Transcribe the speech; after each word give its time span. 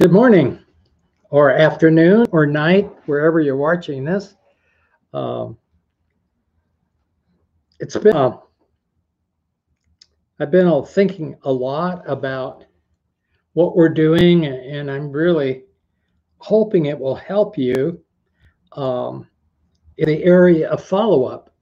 Good 0.00 0.12
morning, 0.12 0.58
or 1.28 1.50
afternoon, 1.50 2.24
or 2.32 2.46
night, 2.46 2.90
wherever 3.04 3.38
you're 3.38 3.58
watching 3.58 4.02
this. 4.02 4.34
Um, 5.12 5.58
it's 7.80 7.98
been, 7.98 8.16
uh, 8.16 8.38
I've 10.38 10.50
been 10.50 10.86
thinking 10.86 11.36
a 11.42 11.52
lot 11.52 12.02
about 12.08 12.64
what 13.52 13.76
we're 13.76 13.90
doing, 13.90 14.46
and 14.46 14.90
I'm 14.90 15.12
really 15.12 15.64
hoping 16.38 16.86
it 16.86 16.98
will 16.98 17.16
help 17.16 17.58
you 17.58 18.02
um, 18.72 19.28
in 19.98 20.08
the 20.08 20.24
area 20.24 20.70
of 20.70 20.82
follow 20.82 21.26
up. 21.26 21.54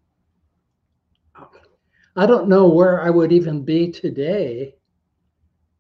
I 2.14 2.24
don't 2.24 2.48
know 2.48 2.68
where 2.68 3.02
I 3.02 3.10
would 3.10 3.32
even 3.32 3.64
be 3.64 3.90
today 3.90 4.76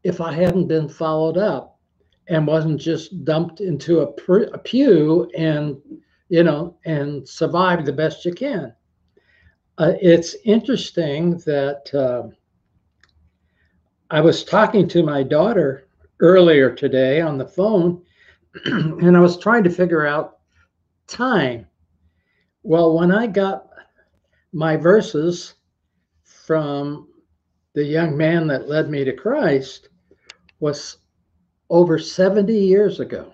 if 0.02 0.20
I 0.20 0.32
hadn't 0.32 0.66
been 0.66 0.88
followed 0.88 1.38
up 1.38 1.67
and 2.28 2.46
wasn't 2.46 2.80
just 2.80 3.24
dumped 3.24 3.60
into 3.60 4.00
a, 4.00 4.32
a 4.52 4.58
pew 4.58 5.30
and 5.36 5.80
you 6.28 6.42
know 6.42 6.76
and 6.84 7.26
survive 7.28 7.84
the 7.84 7.92
best 7.92 8.24
you 8.24 8.32
can. 8.32 8.72
Uh, 9.78 9.92
it's 10.00 10.36
interesting 10.44 11.38
that 11.38 11.94
uh, 11.94 12.28
i 14.10 14.20
was 14.20 14.44
talking 14.44 14.88
to 14.88 15.02
my 15.02 15.22
daughter 15.22 15.88
earlier 16.20 16.74
today 16.74 17.20
on 17.20 17.38
the 17.38 17.46
phone 17.46 18.02
and 18.64 19.16
i 19.16 19.20
was 19.20 19.38
trying 19.38 19.64
to 19.64 19.70
figure 19.70 20.06
out 20.06 20.38
time. 21.06 21.66
Well 22.62 22.98
when 22.98 23.12
i 23.12 23.26
got 23.26 23.68
my 24.52 24.76
verses 24.76 25.54
from 26.24 27.08
the 27.74 27.84
young 27.84 28.16
man 28.16 28.46
that 28.48 28.68
led 28.68 28.90
me 28.90 29.04
to 29.04 29.12
christ 29.12 29.88
was 30.60 30.98
over 31.70 31.98
70 31.98 32.52
years 32.52 33.00
ago. 33.00 33.32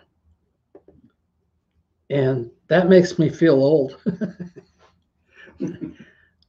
And 2.10 2.50
that 2.68 2.88
makes 2.88 3.18
me 3.18 3.28
feel 3.28 3.54
old. 3.54 3.98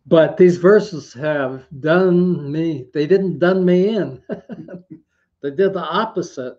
but 0.05 0.37
these 0.37 0.57
verses 0.57 1.13
have 1.13 1.65
done 1.79 2.51
me, 2.51 2.87
they 2.93 3.07
didn't 3.07 3.39
done 3.39 3.65
me 3.65 3.95
in. 3.95 4.21
they 5.41 5.51
did 5.51 5.73
the 5.73 5.83
opposite. 5.83 6.57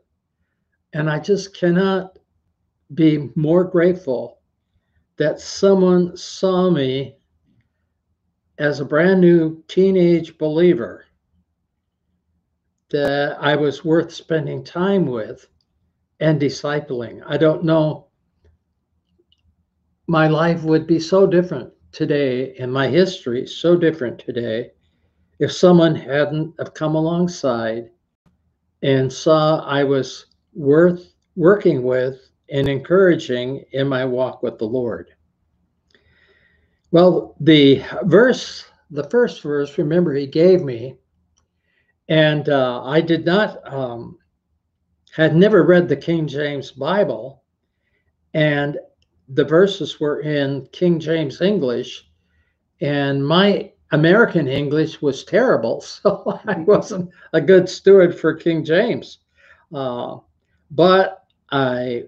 And 0.93 1.11
I 1.11 1.19
just 1.19 1.57
cannot 1.57 2.19
be 2.95 3.31
more 3.35 3.65
grateful 3.65 4.39
that 5.17 5.41
someone 5.41 6.17
saw 6.17 6.71
me 6.71 7.17
as 8.59 8.81
a 8.81 8.85
brand 8.85 9.21
new 9.21 9.63
teenage 9.69 10.39
believer 10.39 11.06
that 12.91 13.37
I 13.41 13.57
was 13.57 13.85
worth 13.85 14.13
spending 14.13 14.63
time 14.63 15.07
with 15.07 15.47
and 16.21 16.41
discipling. 16.41 17.23
I 17.27 17.37
don't 17.37 17.65
know. 17.65 18.07
My 20.07 20.29
life 20.29 20.63
would 20.63 20.87
be 20.87 21.01
so 21.01 21.27
different 21.27 21.73
today 21.93 22.55
and 22.57 22.73
my 22.73 22.89
history 22.89 23.47
so 23.47 23.77
different 23.77 24.19
today 24.19 24.71
if 25.39 25.53
someone 25.53 25.95
hadn't 25.95 26.55
have 26.59 26.75
come 26.75 26.95
alongside 26.95 27.91
and 28.83 29.13
saw 29.13 29.61
I 29.61 29.85
was 29.85 30.27
worth 30.55 31.13
working 31.35 31.83
with 31.83 32.31
and 32.51 32.69
encouraging 32.69 33.65
in 33.73 33.89
my 33.89 34.05
walk 34.05 34.43
with 34.43 34.59
the 34.59 34.65
Lord. 34.65 35.11
Well, 36.93 37.35
the 37.41 37.83
verse, 38.05 38.65
the 38.91 39.05
first 39.11 39.43
verse, 39.43 39.77
remember 39.77 40.15
he 40.15 40.27
gave 40.27 40.63
me 40.63 40.97
and 42.09 42.49
uh, 42.49 42.83
I 42.85 43.01
did 43.01 43.25
not, 43.25 43.61
um, 43.73 44.19
had 45.13 45.35
never 45.35 45.65
read 45.65 45.89
the 45.89 45.97
King 45.97 46.27
James 46.27 46.71
Bible, 46.71 47.43
and 48.35 48.79
the 49.29 49.45
verses 49.45 49.99
were 49.99 50.21
in 50.21 50.69
King 50.73 51.01
James 51.01 51.41
English, 51.41 52.09
and 52.81 53.27
my 53.27 53.73
American 53.93 54.47
English 54.47 55.03
was 55.03 55.25
terrible, 55.25 55.81
so 55.81 56.41
I 56.47 56.59
wasn't 56.59 57.11
a 57.33 57.41
good 57.41 57.69
steward 57.69 58.19
for 58.19 58.35
King 58.35 58.65
James. 58.65 59.19
Uh, 59.75 60.19
but 60.71 61.25
I 61.51 62.05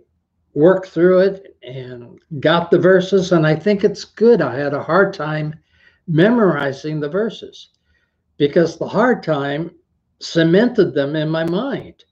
worked 0.54 0.88
through 0.88 1.20
it 1.20 1.56
and 1.62 2.20
got 2.40 2.70
the 2.70 2.78
verses, 2.78 3.32
and 3.32 3.46
I 3.46 3.54
think 3.54 3.84
it's 3.84 4.04
good. 4.04 4.40
I 4.40 4.56
had 4.56 4.74
a 4.74 4.82
hard 4.82 5.12
time 5.12 5.54
memorizing 6.06 7.00
the 7.00 7.08
verses 7.08 7.70
because 8.38 8.76
the 8.76 8.88
hard 8.88 9.22
time 9.22 9.70
cemented 10.20 10.94
them 10.94 11.16
in 11.16 11.28
my 11.28 11.44
mind. 11.44 12.04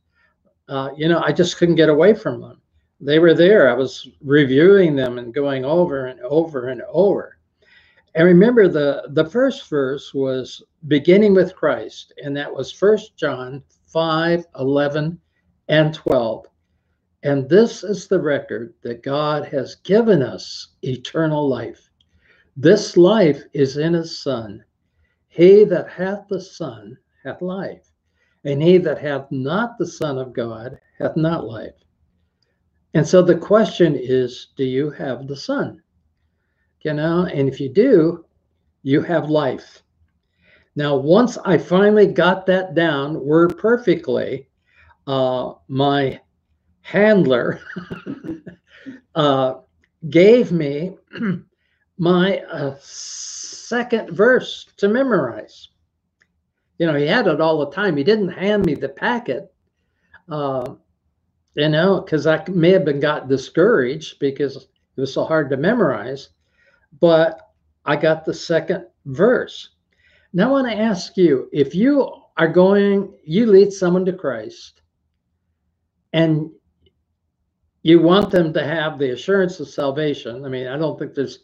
Uh, 0.69 0.91
you 0.97 1.09
know, 1.09 1.21
I 1.21 1.33
just 1.33 1.56
couldn't 1.56 1.77
get 1.77 1.89
away 1.89 2.15
from 2.15 2.41
them. 2.41 2.61
They 3.00 3.19
were 3.19 3.34
there. 3.34 3.69
I 3.69 3.75
was 3.75 4.09
reviewing 4.22 4.97
them 4.97 5.19
and 5.19 5.34
going 5.34 5.65
over 5.65 6.06
and 6.06 6.21
over 6.21 6.69
and 6.69 6.83
over. 6.89 7.39
And 8.15 8.27
remember, 8.27 8.66
the 8.69 9.09
the 9.11 9.27
first 9.27 9.69
verse 9.69 10.15
was 10.15 10.62
beginning 10.89 11.34
with 11.34 11.55
Christ, 11.55 12.15
and 12.22 12.34
that 12.37 12.53
was 12.53 12.72
First 12.72 13.16
John 13.16 13.62
5, 13.89 14.47
11, 14.59 15.21
and 15.69 15.95
12. 15.95 16.47
And 17.22 17.49
this 17.49 17.84
is 17.84 18.09
the 18.09 18.21
record 18.21 18.72
that 18.83 19.03
God 19.03 19.47
has 19.47 19.75
given 19.77 20.22
us 20.22 20.69
eternal 20.83 21.47
life. 21.47 21.91
This 22.56 22.97
life 22.97 23.43
is 23.53 23.77
in 23.77 23.93
his 23.93 24.22
Son. 24.22 24.65
He 25.28 25.65
that 25.65 25.91
hath 25.91 26.28
the 26.28 26.41
Son 26.41 26.97
hath 27.22 27.43
life. 27.43 27.91
And 28.47 28.62
he 28.62 28.79
that 28.79 29.01
hath 29.01 29.31
not 29.33 29.77
the 29.77 29.87
Son 29.87 30.19
of 30.19 30.33
God 30.33 30.79
hath 31.01 31.17
not 31.17 31.47
life. 31.47 31.75
And 32.95 33.07
so 33.07 33.21
the 33.21 33.34
question 33.34 33.97
is 33.97 34.49
do 34.57 34.65
you 34.65 34.89
have 34.91 35.27
the 35.27 35.37
Son? 35.37 35.83
You 36.83 36.95
know, 36.95 37.25
and 37.27 37.49
if 37.49 37.61
you 37.61 37.69
do, 37.69 38.25
you 38.84 39.03
have 39.03 39.29
life. 39.29 39.83
Now, 40.77 40.95
once 40.95 41.37
I 41.39 41.59
finally 41.59 42.07
got 42.07 42.47
that 42.47 42.77
down 42.77 43.21
word 43.25 43.59
perfectly, 43.59 44.49
uh, 45.09 45.55
my 45.67 46.21
handler 46.83 47.61
uh, 49.17 49.55
gave 50.09 50.53
me 50.53 50.97
my 51.99 52.39
uh, 52.43 52.77
second 52.78 54.11
verse 54.13 54.67
to 54.77 54.87
memorize 54.87 55.69
you 56.79 56.87
know, 56.87 56.95
he 56.95 57.07
had 57.07 57.27
it 57.27 57.41
all 57.41 57.59
the 57.59 57.71
time. 57.71 57.97
He 57.97 58.05
didn't 58.05 58.29
hand 58.29 58.65
me 58.67 58.75
the 58.75 58.89
packet, 58.89 59.53
uh, 60.29 60.75
you 61.55 61.69
know, 61.69 62.01
because 62.01 62.27
I 62.27 62.45
may 62.49 62.71
have 62.71 62.85
been 62.85 63.01
got 63.01 63.29
discouraged 63.29 64.19
because 64.19 64.57
it 64.57 65.01
was 65.01 65.13
so 65.13 65.25
hard 65.25 65.51
to 65.51 65.57
memorize. 65.57 66.31
But 67.01 67.41
I 67.85 67.97
got 67.97 68.25
the 68.25 68.35
second 68.35 68.87
verse. 69.07 69.71
Now 70.33 70.49
I 70.49 70.53
want 70.53 70.69
to 70.69 70.77
ask 70.77 71.17
you 71.17 71.49
if 71.53 71.75
you 71.75 72.11
are 72.37 72.49
going, 72.49 73.15
you 73.25 73.47
lead 73.47 73.73
someone 73.73 74.05
to 74.05 74.13
Christ 74.13 74.83
and 76.13 76.51
you 77.83 78.01
want 78.01 78.31
them 78.31 78.53
to 78.53 78.65
have 78.65 78.99
the 78.99 79.13
assurance 79.13 79.61
of 79.61 79.69
salvation. 79.69 80.45
I 80.45 80.49
mean, 80.49 80.67
I 80.67 80.77
don't 80.77 80.99
think 80.99 81.15
there's 81.15 81.39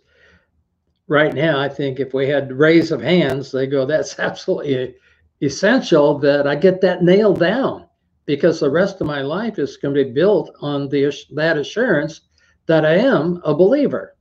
right 1.06 1.34
now, 1.34 1.60
I 1.60 1.68
think 1.68 2.00
if 2.00 2.14
we 2.14 2.28
had 2.28 2.52
raise 2.52 2.90
of 2.90 3.00
hands, 3.00 3.52
they 3.52 3.66
go, 3.66 3.86
that's 3.86 4.18
absolutely 4.18 4.96
essential 5.42 6.18
that 6.20 6.46
I 6.46 6.54
get 6.54 6.80
that 6.80 7.02
nailed 7.02 7.40
down 7.40 7.86
because 8.26 8.60
the 8.60 8.70
rest 8.70 9.00
of 9.00 9.06
my 9.06 9.20
life 9.22 9.58
is 9.58 9.76
going 9.76 9.94
to 9.94 10.04
be 10.04 10.12
built 10.12 10.50
on 10.60 10.88
the 10.88 11.12
that 11.34 11.58
assurance 11.58 12.20
that 12.66 12.86
I 12.86 12.94
am 12.94 13.40
a 13.44 13.52
believer 13.52 14.16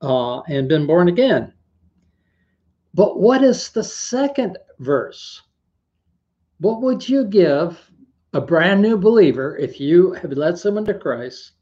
uh, 0.00 0.40
and 0.42 0.68
been 0.68 0.86
born 0.86 1.08
again. 1.08 1.52
But 2.94 3.20
what 3.20 3.42
is 3.42 3.70
the 3.70 3.82
second 3.82 4.58
verse? 4.78 5.42
What 6.60 6.82
would 6.82 7.08
you 7.08 7.24
give 7.24 7.90
a 8.32 8.40
brand 8.40 8.80
new 8.80 8.96
believer 8.96 9.56
if 9.56 9.80
you 9.80 10.12
have 10.12 10.32
led 10.32 10.58
someone 10.58 10.84
to 10.86 10.94
Christ 10.94 11.52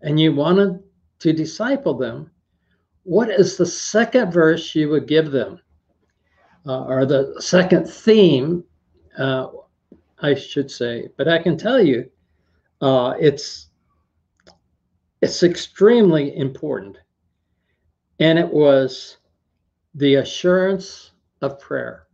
and 0.00 0.18
you 0.18 0.34
wanted 0.34 0.82
to 1.20 1.32
disciple 1.32 1.94
them? 1.94 2.30
What 3.04 3.30
is 3.30 3.56
the 3.56 3.66
second 3.66 4.32
verse 4.32 4.74
you 4.74 4.88
would 4.88 5.06
give 5.06 5.30
them? 5.30 5.60
Uh, 6.66 6.84
or 6.84 7.06
the 7.06 7.34
second 7.40 7.86
theme, 7.86 8.64
uh, 9.18 9.48
I 10.20 10.34
should 10.34 10.70
say. 10.70 11.08
But 11.16 11.28
I 11.28 11.42
can 11.42 11.56
tell 11.56 11.80
you, 11.80 12.10
uh, 12.80 13.14
it's 13.18 13.68
it's 15.20 15.42
extremely 15.42 16.36
important, 16.36 16.98
and 18.18 18.38
it 18.38 18.52
was 18.52 19.18
the 19.94 20.16
assurance 20.16 21.12
of 21.42 21.60
prayer. 21.60 22.06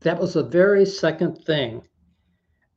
That 0.00 0.20
was 0.20 0.34
the 0.34 0.44
very 0.44 0.84
second 0.84 1.36
thing. 1.44 1.82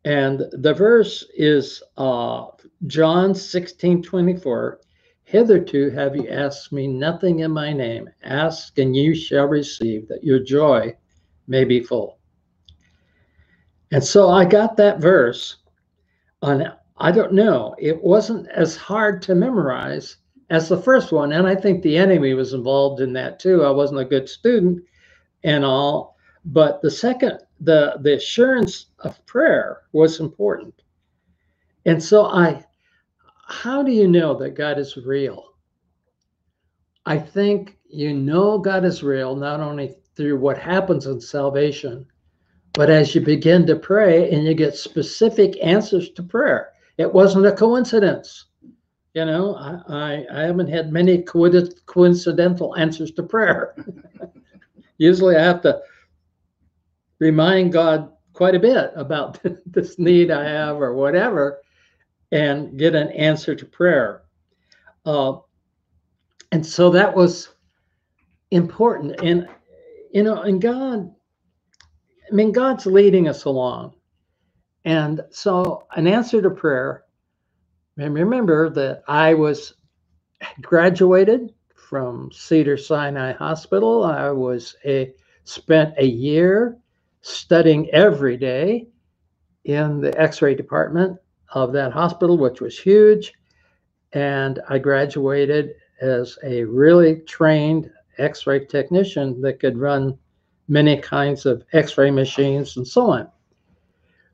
And 0.05 0.45
the 0.53 0.73
verse 0.73 1.25
is 1.35 1.83
uh, 1.97 2.45
John 2.85 3.35
16 3.35 4.01
24. 4.01 4.79
Hitherto 5.27 5.89
have 5.89 6.15
you 6.15 6.29
asked 6.29 6.71
me 6.71 6.87
nothing 6.87 7.39
in 7.39 7.51
my 7.51 7.73
name. 7.73 8.09
Ask 8.23 8.77
and 8.77 8.95
you 8.95 9.13
shall 9.13 9.45
receive, 9.45 10.07
that 10.07 10.23
your 10.23 10.39
joy 10.39 10.95
may 11.47 11.65
be 11.65 11.83
full. 11.83 12.17
And 13.91 14.01
so 14.01 14.29
I 14.29 14.45
got 14.45 14.77
that 14.77 15.01
verse 15.01 15.57
on 16.41 16.71
I 16.95 17.11
don't 17.11 17.33
know. 17.33 17.75
It 17.77 18.01
wasn't 18.01 18.47
as 18.47 18.77
hard 18.77 19.21
to 19.23 19.35
memorize 19.35 20.15
as 20.49 20.69
the 20.69 20.81
first 20.81 21.11
one. 21.11 21.33
And 21.33 21.45
I 21.45 21.55
think 21.55 21.83
the 21.83 21.97
enemy 21.97 22.33
was 22.33 22.53
involved 22.53 23.01
in 23.01 23.11
that 23.13 23.37
too. 23.37 23.65
I 23.65 23.69
wasn't 23.69 23.99
a 23.99 24.05
good 24.05 24.29
student 24.29 24.81
and 25.43 25.65
all. 25.65 26.15
But 26.45 26.81
the 26.81 26.89
second, 26.89 27.39
the, 27.59 27.97
the 27.99 28.15
assurance 28.15 28.85
of 28.99 29.23
prayer 29.25 29.81
was 29.91 30.21
important. 30.21 30.73
And 31.85 32.01
so 32.01 32.27
I, 32.27 32.63
how 33.47 33.81
do 33.81 33.91
you 33.91 34.07
know 34.07 34.37
that 34.37 34.55
God 34.55 34.77
is 34.77 34.97
real? 34.97 35.53
I 37.05 37.17
think 37.17 37.77
you 37.89 38.13
know 38.13 38.57
God 38.57 38.83
is 38.83 39.03
real 39.03 39.35
not 39.35 39.61
only 39.61 39.95
through 40.15 40.37
what 40.37 40.57
happens 40.57 41.05
in 41.05 41.21
salvation, 41.21 42.05
but 42.73 42.89
as 42.89 43.15
you 43.15 43.21
begin 43.21 43.65
to 43.67 43.77
pray 43.77 44.29
and 44.31 44.43
you 44.43 44.53
get 44.53 44.75
specific 44.75 45.57
answers 45.63 46.11
to 46.11 46.23
prayer. 46.23 46.73
It 46.97 47.11
wasn't 47.11 47.45
a 47.45 47.51
coincidence. 47.53 48.45
You 49.13 49.25
know, 49.25 49.55
I, 49.55 49.81
I, 49.87 50.25
I 50.31 50.41
haven't 50.41 50.67
had 50.67 50.91
many 50.91 51.23
coincidental 51.23 52.75
answers 52.75 53.11
to 53.11 53.23
prayer. 53.23 53.75
Usually 54.97 55.37
I 55.37 55.43
have 55.43 55.61
to 55.61 55.79
remind 57.19 57.71
God 57.71 58.11
quite 58.33 58.55
a 58.55 58.59
bit 58.59 58.91
about 58.95 59.39
this 59.65 59.97
need 59.97 60.31
I 60.31 60.43
have 60.43 60.81
or 60.81 60.93
whatever 60.93 61.61
and 62.31 62.77
get 62.77 62.95
an 62.95 63.09
answer 63.09 63.55
to 63.55 63.65
prayer. 63.65 64.23
Uh, 65.05 65.37
and 66.51 66.65
so 66.65 66.89
that 66.91 67.15
was 67.15 67.49
important. 68.51 69.19
And, 69.21 69.47
you 70.11 70.23
know, 70.23 70.41
and 70.41 70.61
God, 70.61 71.11
I 72.29 72.35
mean, 72.35 72.51
God's 72.51 72.85
leading 72.85 73.27
us 73.27 73.45
along. 73.45 73.93
And 74.85 75.21
so, 75.31 75.85
an 75.95 76.07
answer 76.07 76.41
to 76.41 76.49
prayer, 76.49 77.03
and 77.97 78.13
remember 78.13 78.69
that 78.69 79.03
I 79.07 79.33
was 79.33 79.73
graduated 80.61 81.53
from 81.75 82.29
Cedar 82.31 82.77
Sinai 82.77 83.33
Hospital. 83.33 84.05
I 84.05 84.29
was 84.29 84.75
a 84.85 85.13
spent 85.43 85.93
a 85.97 86.05
year 86.05 86.77
studying 87.21 87.89
every 87.89 88.37
day 88.37 88.87
in 89.65 89.99
the 89.99 90.17
X-ray 90.17 90.55
department 90.55 91.17
of 91.53 91.73
that 91.73 91.91
hospital, 91.91 92.37
which 92.37 92.61
was 92.61 92.77
huge. 92.77 93.33
And 94.13 94.61
I 94.69 94.77
graduated 94.77 95.75
as 96.01 96.37
a 96.43 96.63
really 96.63 97.21
trained 97.21 97.91
X-ray 98.17 98.65
technician 98.65 99.41
that 99.41 99.59
could 99.59 99.77
run 99.77 100.17
many 100.67 100.97
kinds 100.97 101.45
of 101.45 101.63
X-ray 101.73 102.11
machines 102.11 102.77
and 102.77 102.87
so 102.87 103.11
on. 103.11 103.29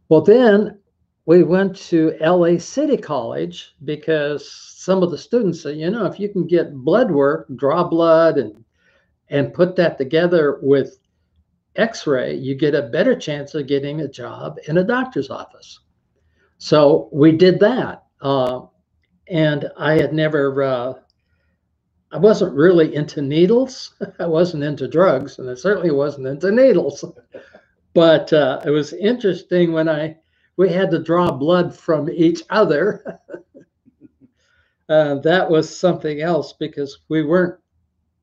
Well, 0.10 0.21
then 0.21 0.80
we 1.25 1.44
went 1.44 1.75
to 1.88 2.18
LA 2.19 2.57
City 2.57 2.98
College 2.98 3.75
because 3.83 4.51
some 4.51 5.04
of 5.04 5.12
the 5.12 5.18
students 5.18 5.62
said, 5.62 5.77
you 5.77 5.89
know, 5.89 6.06
if 6.06 6.19
you 6.19 6.30
can 6.30 6.45
get 6.45 6.75
blood 6.75 7.12
work, 7.12 7.48
draw 7.56 7.83
blood 7.83 8.38
and 8.38 8.63
and 9.30 9.54
put 9.54 9.75
that 9.75 9.98
together 9.98 10.59
with 10.62 11.00
x-ray, 11.75 12.36
you 12.36 12.54
get 12.56 12.75
a 12.75 12.83
better 12.83 13.18
chance 13.18 13.56
of 13.56 13.68
getting 13.68 14.01
a 14.01 14.07
job 14.07 14.57
in 14.68 14.77
a 14.77 14.83
doctor's 14.83 15.30
office. 15.30 15.80
So 16.63 17.10
we 17.12 17.33
did 17.33 17.60
that. 17.60 18.06
Uh, 18.21 18.68
and 19.27 19.69
I 19.77 19.95
had 19.95 20.13
never, 20.13 20.63
uh, 20.63 20.94
I 22.10 22.18
wasn't 22.18 22.56
really 22.56 22.95
into 22.95 23.21
needles. 23.21 23.94
I 24.19 24.27
wasn't 24.27 24.63
into 24.63 24.88
drugs, 24.88 25.39
and 25.39 25.50
I 25.50 25.56
certainly 25.56 25.92
wasn't 25.92 26.27
into 26.27 26.54
needles. 26.54 27.04
but 27.94 28.31
uh, 28.31 28.62
it 28.65 28.69
was 28.69 28.94
interesting 28.94 29.74
when 29.74 29.89
I 29.89 30.15
we 30.56 30.69
had 30.69 30.89
to 30.92 31.04
draw 31.04 31.31
blood 31.33 31.75
from 31.75 32.10
each 32.10 32.44
other. 32.50 33.19
uh, 34.89 35.16
that 35.16 35.50
was 35.50 35.77
something 35.77 36.21
else 36.21 36.54
because 36.54 37.00
we 37.09 37.25
weren't 37.25 37.59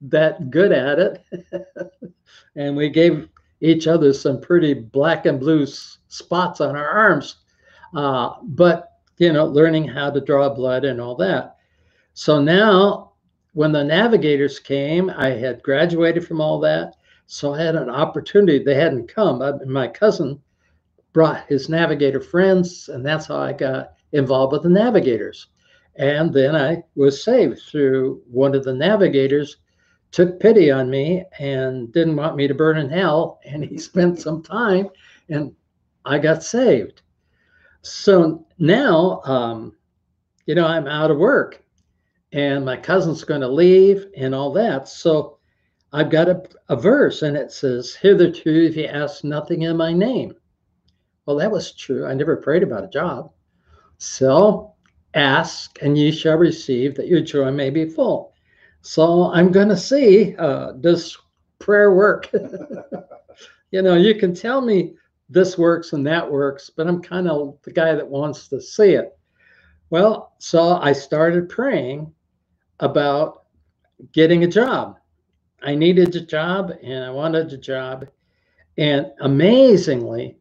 that 0.00 0.48
good 0.48 0.72
at 0.72 0.98
it, 0.98 1.24
and 2.56 2.74
we 2.74 2.88
gave 2.88 3.28
each 3.60 3.86
other 3.86 4.14
some 4.14 4.40
pretty 4.40 4.72
black 4.72 5.26
and 5.26 5.38
blue 5.38 5.66
spots 5.66 6.62
on 6.62 6.74
our 6.74 6.88
arms. 6.88 7.39
Uh, 7.94 8.34
but 8.42 8.88
you 9.18 9.32
know, 9.32 9.46
learning 9.46 9.86
how 9.86 10.10
to 10.10 10.20
draw 10.20 10.48
blood 10.48 10.84
and 10.84 11.00
all 11.00 11.14
that. 11.16 11.56
So 12.14 12.40
now, 12.40 13.12
when 13.52 13.72
the 13.72 13.84
navigators 13.84 14.58
came, 14.58 15.10
I 15.10 15.30
had 15.30 15.62
graduated 15.62 16.26
from 16.26 16.40
all 16.40 16.58
that. 16.60 16.94
So 17.26 17.54
I 17.54 17.62
had 17.62 17.76
an 17.76 17.90
opportunity. 17.90 18.62
They 18.62 18.74
hadn't 18.74 19.08
come. 19.08 19.42
I, 19.42 19.52
my 19.66 19.88
cousin 19.88 20.40
brought 21.12 21.46
his 21.48 21.68
navigator 21.68 22.20
friends, 22.20 22.88
and 22.88 23.04
that's 23.04 23.26
how 23.26 23.36
I 23.36 23.52
got 23.52 23.92
involved 24.12 24.52
with 24.52 24.62
the 24.62 24.70
navigators. 24.70 25.48
And 25.96 26.32
then 26.32 26.56
I 26.56 26.82
was 26.94 27.22
saved 27.22 27.60
through 27.60 28.22
one 28.26 28.54
of 28.54 28.64
the 28.64 28.74
navigators 28.74 29.58
took 30.12 30.40
pity 30.40 30.70
on 30.70 30.90
me 30.90 31.24
and 31.38 31.92
didn't 31.92 32.16
want 32.16 32.36
me 32.36 32.48
to 32.48 32.54
burn 32.54 32.78
in 32.78 32.90
hell. 32.90 33.40
And 33.44 33.64
he 33.64 33.78
spent 33.90 34.20
some 34.20 34.42
time 34.42 34.88
and 35.28 35.54
I 36.04 36.18
got 36.18 36.42
saved. 36.42 37.02
So 37.82 38.46
now, 38.58 39.20
um, 39.24 39.76
you 40.46 40.54
know, 40.54 40.66
I'm 40.66 40.86
out 40.86 41.10
of 41.10 41.18
work 41.18 41.62
and 42.32 42.64
my 42.64 42.76
cousin's 42.76 43.24
going 43.24 43.40
to 43.40 43.48
leave 43.48 44.06
and 44.16 44.34
all 44.34 44.52
that. 44.52 44.88
So 44.88 45.38
I've 45.92 46.10
got 46.10 46.28
a, 46.28 46.42
a 46.68 46.76
verse 46.76 47.22
and 47.22 47.36
it 47.36 47.52
says, 47.52 47.94
Hitherto, 47.94 48.66
if 48.66 48.76
you 48.76 48.84
ask 48.84 49.24
nothing 49.24 49.62
in 49.62 49.76
my 49.76 49.92
name. 49.92 50.34
Well, 51.26 51.36
that 51.36 51.50
was 51.50 51.72
true. 51.72 52.06
I 52.06 52.14
never 52.14 52.36
prayed 52.36 52.62
about 52.62 52.84
a 52.84 52.88
job. 52.88 53.32
So 53.98 54.74
ask 55.14 55.78
and 55.82 55.98
ye 55.98 56.12
shall 56.12 56.36
receive 56.36 56.94
that 56.96 57.08
your 57.08 57.20
joy 57.20 57.50
may 57.50 57.70
be 57.70 57.88
full. 57.88 58.34
So 58.82 59.30
I'm 59.32 59.52
going 59.52 59.68
to 59.68 59.76
see 59.76 60.36
uh, 60.36 60.72
does 60.72 61.18
prayer 61.58 61.94
work? 61.94 62.30
you 63.70 63.82
know, 63.82 63.94
you 63.94 64.14
can 64.14 64.34
tell 64.34 64.60
me 64.60 64.94
this 65.30 65.56
works 65.56 65.92
and 65.92 66.04
that 66.06 66.30
works, 66.30 66.70
but 66.70 66.88
I'm 66.88 67.00
kind 67.00 67.28
of 67.28 67.56
the 67.62 67.72
guy 67.72 67.94
that 67.94 68.06
wants 68.06 68.48
to 68.48 68.60
see 68.60 68.90
it. 68.90 69.16
Well, 69.88 70.34
so 70.38 70.76
I 70.76 70.92
started 70.92 71.48
praying 71.48 72.12
about 72.80 73.44
getting 74.12 74.42
a 74.44 74.48
job. 74.48 74.98
I 75.62 75.74
needed 75.76 76.14
a 76.16 76.20
job 76.20 76.72
and 76.82 77.04
I 77.04 77.10
wanted 77.10 77.52
a 77.52 77.58
job. 77.58 78.06
And 78.76 79.06
amazingly, 79.20 80.36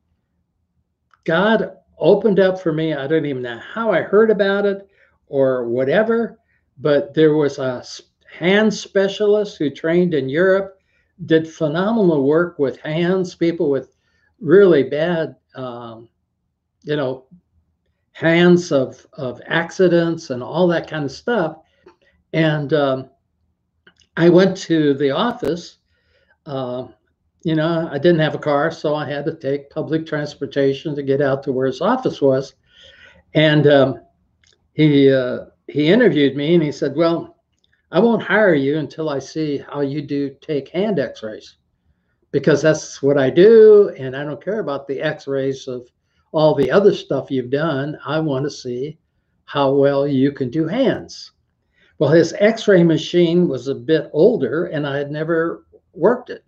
God 1.24 1.78
opened 2.00 2.40
up 2.40 2.60
for 2.60 2.74
me. 2.74 2.94
I 2.94 3.06
don't 3.06 3.26
even 3.26 3.44
know 3.44 3.60
how 3.60 3.92
I 3.92 4.02
heard 4.02 4.32
about 4.32 4.66
it 4.66 4.90
or 5.28 5.68
whatever, 5.68 6.40
but 6.80 7.14
there 7.14 7.36
was 7.36 7.60
a 7.60 7.84
hand 8.32 8.74
specialist 8.74 9.58
who 9.58 9.70
trained 9.70 10.14
in 10.14 10.30
Europe, 10.30 10.80
did 11.26 11.48
phenomenal 11.48 12.24
work 12.24 12.58
with 12.58 12.80
hands, 12.80 13.36
people 13.36 13.70
with 13.70 13.99
really 14.42 14.84
bad, 14.84 15.36
um, 15.56 16.10
you 16.84 16.96
know, 16.96 17.26
hands 18.12 18.72
of, 18.72 19.06
of 19.14 19.42
accidents 19.48 20.30
and 20.30 20.44
all 20.44 20.68
that 20.68 20.90
kind 20.90 21.06
of 21.06 21.12
stuff. 21.12 21.58
And 22.34 22.74
um, 22.74 23.10
I 24.18 24.30
went 24.30 24.58
to 24.58 24.94
the 24.94 25.12
office. 25.12 25.78
Uh, 26.46 26.88
you 27.44 27.56
know, 27.56 27.90
I 27.92 27.98
didn't 27.98 28.20
have 28.20 28.36
a 28.36 28.40
car, 28.40 28.72
so 28.72 28.96
I 28.96 29.10
had 29.10 29.26
to 29.26 29.36
take 29.36 29.70
public 29.70 30.06
transportation 30.06 30.96
to 30.96 31.04
get 31.04 31.22
out 31.22 31.44
to 31.44 31.54
where 31.54 31.68
his 31.68 31.82
office 31.82 32.22
was. 32.22 32.56
And 33.34 33.68
um, 33.68 34.02
he 34.74 35.12
uh, 35.12 35.46
he 35.68 35.88
interviewed 35.88 36.36
me, 36.36 36.56
and 36.56 36.64
he 36.64 36.72
said, 36.72 36.96
"Well, 36.96 37.38
I 37.92 38.00
won't 38.00 38.24
hire 38.24 38.56
you 38.56 38.78
until 38.78 39.10
I 39.10 39.20
see 39.20 39.60
how 39.60 39.82
you 39.82 40.02
do 40.02 40.36
take 40.42 40.70
hand 40.70 41.00
x 41.00 41.24
rays 41.24 41.56
because 42.32 42.62
that's 42.62 43.02
what 43.02 43.18
I 43.18 43.30
do. 43.30 43.94
And 43.98 44.16
I 44.16 44.24
don't 44.24 44.44
care 44.44 44.60
about 44.60 44.88
the 44.88 45.02
x 45.02 45.28
rays 45.28 45.68
of 45.68 45.88
all 46.32 46.54
the 46.54 46.70
other 46.70 46.94
stuff 46.94 47.32
you've 47.32 47.50
done. 47.50 47.98
I 48.06 48.20
want 48.20 48.46
to 48.46 48.52
see 48.52 49.00
how 49.46 49.72
well 49.74 50.08
you 50.08 50.32
can 50.32 50.50
do 50.50 50.68
hands. 50.68 51.32
Well, 51.98 52.12
his 52.12 52.34
x 52.38 52.68
ray 52.68 52.84
machine 52.84 53.48
was 53.48 53.68
a 53.68 53.76
bit 53.76 54.10
older 54.14 54.66
and 54.68 54.86
I 54.86 54.98
had 54.98 55.12
never 55.12 55.66
worked 55.94 56.30
it. 56.30 56.46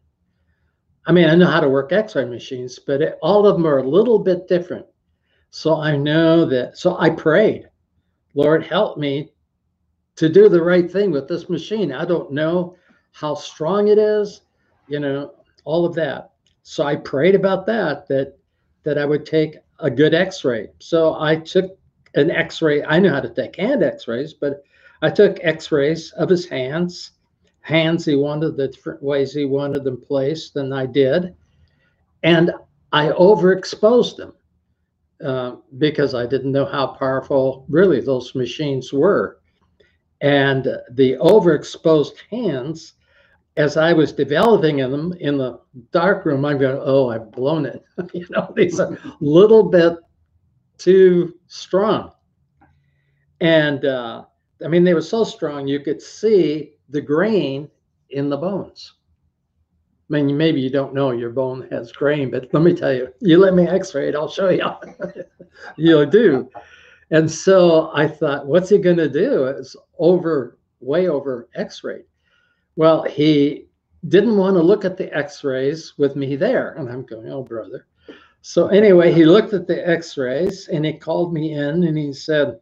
I 1.07 1.11
mean, 1.11 1.27
I 1.27 1.35
know 1.35 1.47
how 1.47 1.59
to 1.59 1.69
work 1.69 1.91
x 1.91 2.15
ray 2.15 2.25
machines, 2.25 2.79
but 2.79 3.01
it, 3.01 3.17
all 3.21 3.45
of 3.45 3.55
them 3.55 3.65
are 3.65 3.79
a 3.79 3.87
little 3.87 4.19
bit 4.19 4.47
different. 4.47 4.85
So 5.49 5.75
I 5.75 5.97
know 5.97 6.45
that. 6.45 6.77
So 6.77 6.97
I 6.97 7.09
prayed, 7.09 7.67
Lord, 8.35 8.65
help 8.65 8.97
me 8.97 9.33
to 10.15 10.29
do 10.29 10.47
the 10.47 10.61
right 10.61 10.89
thing 10.89 11.11
with 11.11 11.27
this 11.27 11.49
machine. 11.49 11.91
I 11.91 12.05
don't 12.05 12.31
know 12.31 12.75
how 13.11 13.33
strong 13.33 13.87
it 13.87 13.97
is, 13.97 14.41
you 14.87 14.99
know, 14.99 15.33
all 15.63 15.85
of 15.85 15.95
that. 15.95 16.31
So 16.63 16.83
I 16.83 16.95
prayed 16.95 17.35
about 17.35 17.65
that, 17.65 18.07
that 18.07 18.37
that 18.83 18.97
I 18.97 19.05
would 19.05 19.25
take 19.25 19.57
a 19.79 19.89
good 19.89 20.13
x-ray. 20.13 20.69
So 20.79 21.15
I 21.19 21.35
took 21.35 21.77
an 22.15 22.31
x-ray. 22.31 22.83
I 22.83 22.99
knew 22.99 23.09
how 23.09 23.21
to 23.21 23.29
take 23.29 23.55
hand 23.55 23.83
x-rays, 23.83 24.33
but 24.33 24.63
I 25.01 25.09
took 25.09 25.37
x-rays 25.41 26.11
of 26.11 26.29
his 26.29 26.47
hands, 26.47 27.11
hands 27.61 28.05
he 28.05 28.15
wanted 28.15 28.57
the 28.57 28.67
different 28.67 29.03
ways 29.03 29.33
he 29.33 29.45
wanted 29.45 29.83
them 29.83 30.01
placed, 30.01 30.53
than 30.53 30.73
I 30.73 30.85
did. 30.87 31.35
And 32.23 32.51
I 32.91 33.09
overexposed 33.09 34.17
them. 34.17 34.33
uh, 35.23 35.55
because 35.77 36.13
I 36.13 36.25
didn't 36.25 36.51
know 36.51 36.65
how 36.65 36.87
powerful 36.87 37.65
really 37.69 38.01
those 38.01 38.35
machines 38.35 38.91
were. 38.91 39.39
And 40.21 40.63
the 40.91 41.17
overexposed 41.17 42.17
hands, 42.29 42.93
as 43.57 43.77
I 43.77 43.93
was 43.93 44.13
developing 44.13 44.79
in 44.79 44.91
them 44.91 45.13
in 45.19 45.37
the 45.37 45.59
dark 45.91 46.25
room, 46.25 46.45
I'm 46.45 46.57
going, 46.57 46.81
oh, 46.81 47.09
I've 47.09 47.31
blown 47.31 47.65
it. 47.65 47.83
you 48.13 48.25
know, 48.29 48.51
these 48.55 48.79
are 48.79 48.93
a 48.93 49.17
little 49.19 49.63
bit 49.63 49.97
too 50.77 51.35
strong. 51.47 52.11
And 53.41 53.85
uh, 53.85 54.23
I 54.63 54.67
mean, 54.67 54.83
they 54.83 54.93
were 54.93 55.01
so 55.01 55.23
strong 55.23 55.67
you 55.67 55.79
could 55.79 56.01
see 56.01 56.73
the 56.89 57.01
grain 57.01 57.69
in 58.09 58.29
the 58.29 58.37
bones. 58.37 58.93
I 60.09 60.13
mean, 60.13 60.37
maybe 60.37 60.59
you 60.59 60.69
don't 60.69 60.93
know 60.93 61.11
your 61.11 61.29
bone 61.29 61.67
has 61.71 61.91
grain, 61.91 62.29
but 62.29 62.49
let 62.53 62.63
me 62.63 62.73
tell 62.73 62.93
you, 62.93 63.13
you 63.21 63.37
let 63.37 63.53
me 63.53 63.67
x-ray 63.67 64.09
it, 64.09 64.15
I'll 64.15 64.29
show 64.29 64.49
you. 64.49 64.69
You'll 65.77 66.05
do. 66.05 66.49
And 67.11 67.29
so 67.29 67.91
I 67.93 68.07
thought, 68.07 68.45
what's 68.45 68.69
he 68.69 68.77
going 68.77 68.97
to 68.97 69.09
do? 69.09 69.45
It's 69.45 69.75
over, 69.97 70.57
way 70.81 71.07
over 71.07 71.49
x-ray. 71.55 72.03
Well, 72.75 73.03
he 73.03 73.67
didn't 74.07 74.37
want 74.37 74.55
to 74.55 74.61
look 74.63 74.85
at 74.85 74.97
the 74.97 75.15
x-rays 75.15 75.93
with 75.97 76.15
me 76.15 76.35
there. 76.35 76.73
And 76.73 76.89
I'm 76.89 77.05
going, 77.05 77.29
oh, 77.29 77.43
brother. 77.43 77.85
So 78.41 78.67
anyway, 78.67 79.13
he 79.13 79.25
looked 79.25 79.53
at 79.53 79.67
the 79.67 79.87
x-rays 79.87 80.67
and 80.67 80.85
he 80.85 80.93
called 80.93 81.33
me 81.33 81.53
in 81.53 81.83
and 81.83 81.97
he 81.97 82.11
said, 82.11 82.59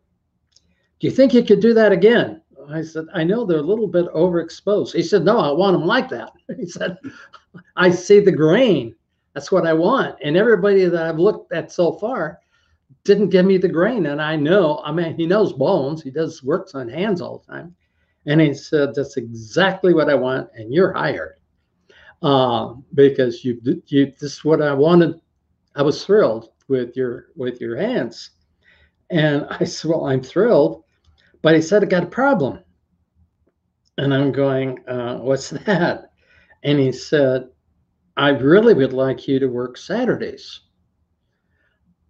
do 1.00 1.08
you 1.08 1.12
think 1.12 1.34
you 1.34 1.44
could 1.44 1.62
do 1.62 1.74
that 1.74 1.92
again? 1.92 2.42
I 2.70 2.82
said, 2.82 3.06
I 3.14 3.24
know 3.24 3.46
they're 3.46 3.60
a 3.60 3.64
little 3.64 3.88
bit 3.88 4.14
overexposed. 4.14 4.94
He 4.94 5.02
said, 5.02 5.24
No, 5.24 5.40
I 5.40 5.52
want 5.52 5.74
them 5.78 5.88
like 5.88 6.10
that. 6.10 6.32
He 6.58 6.66
said, 6.66 6.98
I 7.76 7.90
see 7.90 8.20
the 8.20 8.32
grain. 8.32 8.96
That's 9.34 9.52
what 9.52 9.66
I 9.66 9.74
want. 9.74 10.18
And 10.22 10.36
everybody 10.36 10.86
that 10.86 11.04
I've 11.04 11.20
looked 11.20 11.54
at 11.54 11.72
so 11.72 11.94
far 11.94 12.40
didn't 13.04 13.30
give 13.30 13.46
me 13.46 13.58
the 13.58 13.68
grain. 13.68 14.08
And 14.08 14.22
I 14.22 14.36
know, 14.36 14.82
I 14.84 14.92
mean, 14.92 15.16
he 15.16 15.26
knows 15.26 15.54
bones. 15.54 16.04
He 16.04 16.12
does 16.12 16.44
works 16.44 16.76
on 16.76 16.90
hands 16.90 17.22
all 17.22 17.40
the 17.40 17.54
time. 17.54 17.76
And 18.26 18.42
he 18.42 18.54
said, 18.54 18.94
That's 18.96 19.18
exactly 19.18 19.94
what 19.94 20.10
I 20.10 20.16
want. 20.16 20.50
And 20.56 20.74
you're 20.74 20.94
hired. 20.94 21.36
Uh, 22.22 22.74
because 22.94 23.46
you, 23.46 23.62
you, 23.88 24.08
this 24.20 24.34
is 24.34 24.44
what 24.44 24.62
I 24.62 24.74
wanted. 24.74 25.22
I 25.76 25.82
was 25.82 26.04
thrilled 26.04 26.50
with 26.68 26.98
your, 26.98 27.28
with 27.36 27.62
your 27.62 27.78
hands. 27.78 28.32
And 29.10 29.48
I 29.50 29.64
said, 29.64 29.90
Well, 29.90 30.08
I'm 30.08 30.22
thrilled 30.22 30.84
but 31.42 31.56
he 31.56 31.62
said, 31.62 31.84
I 31.84 31.88
got 31.88 32.04
a 32.04 32.08
problem. 32.08 32.60
And 33.98 34.14
I'm 34.14 34.32
going, 34.32 34.80
uh, 34.88 35.18
What's 35.18 35.50
that? 35.66 36.12
And 36.64 36.80
he 36.80 36.92
said, 36.92 37.50
I 38.18 38.30
really 38.30 38.74
would 38.74 38.94
like 38.94 39.28
you 39.28 39.40
to 39.40 39.48
work 39.48 39.78
Saturdays. 39.78 40.62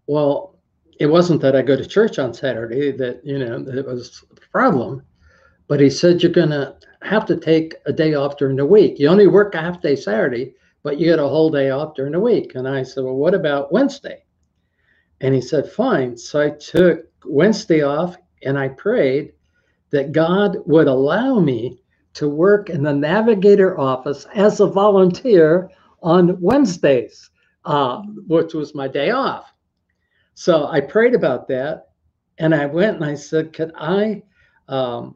Well, 0.07 0.59
it 0.99 1.05
wasn't 1.05 1.41
that 1.41 1.55
I 1.55 1.61
go 1.61 1.75
to 1.75 1.85
church 1.85 2.17
on 2.17 2.33
Saturday 2.33 2.91
that, 2.93 3.23
you 3.23 3.37
know, 3.37 3.63
it 3.67 3.85
was 3.85 4.23
a 4.31 4.49
problem. 4.51 5.03
But 5.69 5.79
he 5.79 5.89
said, 5.91 6.21
You're 6.21 6.31
going 6.31 6.49
to 6.49 6.75
have 7.03 7.25
to 7.27 7.37
take 7.37 7.75
a 7.85 7.93
day 7.93 8.15
off 8.15 8.37
during 8.37 8.57
the 8.57 8.65
week. 8.65 8.99
You 8.99 9.07
only 9.07 9.27
work 9.27 9.53
a 9.53 9.61
half 9.61 9.81
day 9.81 9.95
Saturday, 9.95 10.55
but 10.83 10.99
you 10.99 11.05
get 11.05 11.19
a 11.19 11.27
whole 11.27 11.51
day 11.51 11.69
off 11.69 11.93
during 11.93 12.11
the 12.11 12.19
week. 12.19 12.55
And 12.55 12.67
I 12.67 12.83
said, 12.83 13.03
Well, 13.03 13.15
what 13.15 13.35
about 13.35 13.71
Wednesday? 13.71 14.25
And 15.21 15.33
he 15.33 15.39
said, 15.39 15.71
Fine. 15.71 16.17
So 16.17 16.41
I 16.41 16.49
took 16.49 17.05
Wednesday 17.23 17.83
off 17.83 18.17
and 18.43 18.57
I 18.57 18.69
prayed 18.69 19.33
that 19.91 20.11
God 20.11 20.57
would 20.65 20.87
allow 20.87 21.39
me 21.39 21.83
to 22.15 22.27
work 22.27 22.71
in 22.71 22.81
the 22.81 22.93
navigator 22.93 23.79
office 23.79 24.25
as 24.33 24.59
a 24.59 24.67
volunteer 24.67 25.69
on 26.01 26.41
Wednesdays, 26.41 27.29
uh, 27.65 28.01
which 28.27 28.55
was 28.55 28.73
my 28.73 28.87
day 28.87 29.11
off. 29.11 29.53
So 30.33 30.65
I 30.65 30.81
prayed 30.81 31.13
about 31.13 31.47
that 31.49 31.89
and 32.39 32.55
I 32.55 32.65
went 32.65 32.95
and 32.95 33.05
I 33.05 33.13
said, 33.13 33.53
Could 33.53 33.71
I 33.75 34.23
um, 34.67 35.15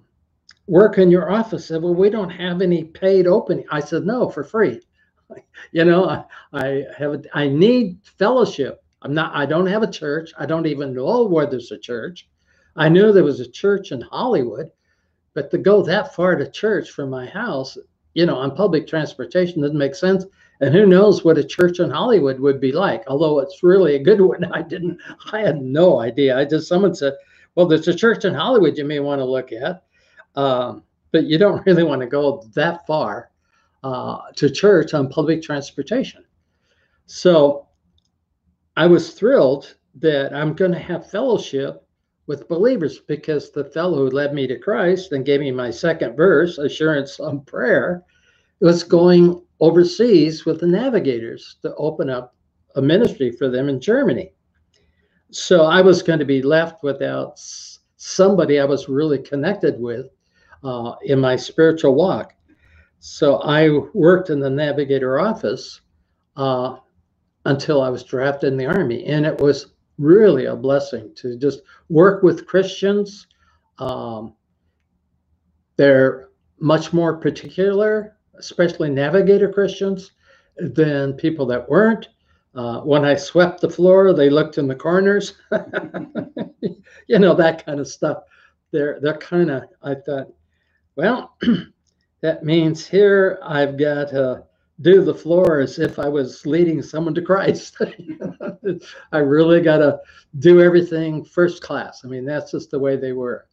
work 0.68 0.98
in 0.98 1.12
your 1.12 1.32
office? 1.32 1.68
Said, 1.68 1.82
Well, 1.82 1.96
we 1.96 2.10
don't 2.10 2.30
have 2.30 2.62
any 2.62 2.84
paid 2.84 3.28
opening. 3.28 3.66
I 3.72 3.80
said, 3.80 4.06
No, 4.06 4.30
for 4.30 4.44
free. 4.44 4.82
you 5.72 5.86
know, 5.86 6.10
I, 6.10 6.24
I 6.54 6.86
have 6.98 7.14
a, 7.14 7.22
I 7.34 7.48
need 7.48 7.98
fellowship. 8.18 8.84
I'm 9.02 9.14
not 9.14 9.36
I 9.36 9.46
don't 9.46 9.68
have 9.68 9.84
a 9.84 9.92
church. 9.92 10.32
I 10.38 10.46
don't 10.46 10.68
even 10.68 10.94
know 10.94 11.26
where 11.26 11.46
there's 11.46 11.72
a 11.72 11.78
church. 11.78 12.28
I 12.76 12.90
knew 12.90 13.12
there 13.12 13.24
was 13.24 13.40
a 13.40 13.50
church 13.50 13.92
in 13.92 14.02
Hollywood, 14.02 14.72
but 15.34 15.52
to 15.52 15.58
go 15.58 15.84
that 15.84 16.16
far 16.16 16.36
to 16.36 16.50
church 16.50 16.92
from 16.92 17.10
my 17.10 17.26
house, 17.26 17.78
you 18.14 18.26
know, 18.26 18.36
on 18.36 18.56
public 18.56 18.88
transportation 18.88 19.62
doesn't 19.62 19.78
make 19.78 19.96
sense. 19.96 20.26
And 20.62 20.74
who 20.74 20.86
knows 20.86 21.24
what 21.24 21.38
a 21.38 21.44
church 21.44 21.80
in 21.80 21.90
Hollywood 21.90 22.40
would 22.40 22.62
be 22.62 22.72
like? 22.72 23.04
Although 23.08 23.40
it's 23.40 23.64
really 23.64 23.96
a 23.96 24.04
good 24.04 24.22
one. 24.32 24.46
I 24.46 24.62
didn't, 24.62 25.00
I 25.32 25.42
had 25.42 25.62
no 25.62 26.00
idea. 26.00 26.38
I 26.38 26.46
just, 26.46 26.68
someone 26.68 26.96
said, 26.96 27.14
well, 27.56 27.68
there's 27.68 27.88
a 27.88 27.96
church 27.96 28.26
in 28.26 28.34
Hollywood 28.34 28.78
you 28.78 28.86
may 28.86 29.00
want 29.00 29.20
to 29.20 29.26
look 29.26 29.52
at. 29.52 29.84
Um, 30.36 30.84
but 31.12 31.26
you 31.26 31.38
don't 31.38 31.64
really 31.66 31.84
want 31.84 32.02
to 32.02 32.08
go 32.08 32.44
that 32.54 32.86
far 32.86 33.30
uh, 33.84 34.20
to 34.36 34.50
church 34.50 34.94
on 34.94 35.10
public 35.10 35.42
transportation. 35.42 36.24
So 37.06 37.68
I 38.76 38.88
was 38.88 39.14
thrilled 39.14 39.76
that 39.96 40.34
I'm 40.34 40.54
going 40.54 40.72
to 40.72 40.80
have 40.80 41.10
fellowship 41.10 41.86
with 42.26 42.48
believers 42.48 43.00
because 43.00 43.52
the 43.52 43.66
fellow 43.66 43.98
who 43.98 44.10
led 44.10 44.34
me 44.34 44.48
to 44.48 44.58
Christ 44.58 45.12
and 45.12 45.26
gave 45.26 45.42
me 45.42 45.52
my 45.52 45.70
second 45.70 46.16
verse, 46.16 46.58
assurance 46.58 47.20
on 47.20 47.42
prayer, 47.42 48.04
was 48.62 48.84
going 48.84 49.42
overseas 49.60 50.46
with 50.46 50.62
the 50.62 50.68
navigators 50.68 51.58
to 51.62 51.76
open 51.76 52.10
up 52.10 52.36
a 52.76 52.82
ministry 52.82 53.32
for 53.32 53.50
them 53.50 53.70
in 53.70 53.80
Germany. 53.80 54.34
So 55.32 55.66
I 55.66 55.82
was 55.82 56.02
going 56.02 56.20
to 56.20 56.26
be 56.26 56.42
left 56.42 56.84
without 56.84 57.40
somebody 57.98 58.60
I 58.60 58.66
was 58.66 58.90
really 58.90 59.20
connected 59.20 59.80
with 59.80 60.08
uh, 60.64 60.96
in 61.04 61.20
my 61.20 61.36
spiritual 61.36 61.96
walk. 61.96 62.34
So 63.00 63.38
I 63.42 63.70
worked 63.94 64.30
in 64.30 64.40
the 64.40 64.50
navigator 64.50 65.20
office 65.20 65.82
uh, 66.38 66.78
until 67.46 67.82
I 67.82 67.90
was 67.90 68.04
drafted 68.04 68.54
in 68.54 68.58
the 68.58 68.66
army, 68.66 69.06
and 69.06 69.26
it 69.26 69.40
was 69.40 69.74
really 69.98 70.46
a 70.46 70.56
blessing 70.56 71.14
to 71.16 71.38
just 71.38 71.62
work 71.90 72.24
with 72.24 72.48
Christians. 72.48 73.28
Um, 73.78 74.34
they're 75.76 76.30
much 76.60 76.94
more 76.94 77.18
particular, 77.18 78.16
especially 78.36 78.90
navigator 78.90 79.52
Christians, 79.52 80.12
than 80.58 81.14
people 81.14 81.46
that 81.48 81.68
weren't. 81.70 82.08
Uh, 82.56 82.82
when 82.82 83.04
I 83.04 83.16
swept 83.16 83.62
the 83.62 83.70
floor, 83.70 84.14
they 84.14 84.30
looked 84.30 84.58
in 84.58 84.68
the 84.68 84.76
corners. 84.76 85.34
you 86.62 87.20
know 87.20 87.34
that 87.34 87.66
kind 87.66 87.80
of 87.80 87.88
stuff. 87.88 88.20
They're 88.72 89.00
they're 89.02 89.18
kind 89.18 89.50
of. 89.50 89.64
I 89.82 89.96
thought, 89.96 90.28
well, 90.96 91.38
that 92.22 92.44
means 92.44 92.88
here 92.88 93.40
I've 93.44 93.78
got 93.78 94.10
to 94.10 94.44
do 94.82 95.04
the 95.04 95.14
floor 95.14 95.60
as 95.60 95.80
if 95.80 96.00
I 96.00 96.10
was 96.10 96.46
leading 96.46 96.82
someone 96.82 97.14
to 97.16 97.22
Christ. 97.22 97.78
I 99.12 99.18
really 99.18 99.62
got 99.62 99.78
to 99.78 100.00
do 100.40 100.62
everything 100.62 101.24
first 101.24 101.62
class. 101.62 102.02
I 102.04 102.08
mean, 102.08 102.26
that's 102.26 102.52
just 102.52 102.72
the 102.72 102.80
way 102.80 102.96
they 102.96 103.14
were. 103.14 103.48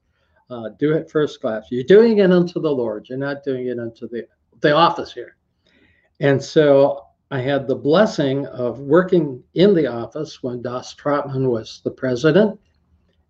Uh, 0.49 0.71
do 0.81 0.95
it 0.95 1.11
first 1.11 1.41
class. 1.41 1.67
You're 1.71 1.85
doing 1.85 2.19
it 2.19 2.33
unto 2.33 2.61
the 2.61 2.71
Lord. 2.71 3.07
You're 3.09 3.19
not 3.19 3.45
doing 3.45 3.69
it 3.69 3.79
unto 3.79 4.09
the 4.09 4.27
the 4.61 4.73
office 4.73 5.13
here. 5.13 5.37
And 6.21 6.43
so 6.43 7.07
I 7.31 7.41
had 7.41 7.67
the 7.67 7.77
blessing 7.77 8.47
of 8.47 8.81
working 8.81 9.43
in 9.55 9.75
the 9.75 9.87
office 9.87 10.43
when 10.43 10.63
Daws 10.63 10.95
Trotman 10.95 11.49
was 11.49 11.81
the 11.85 11.91
president. 11.91 12.59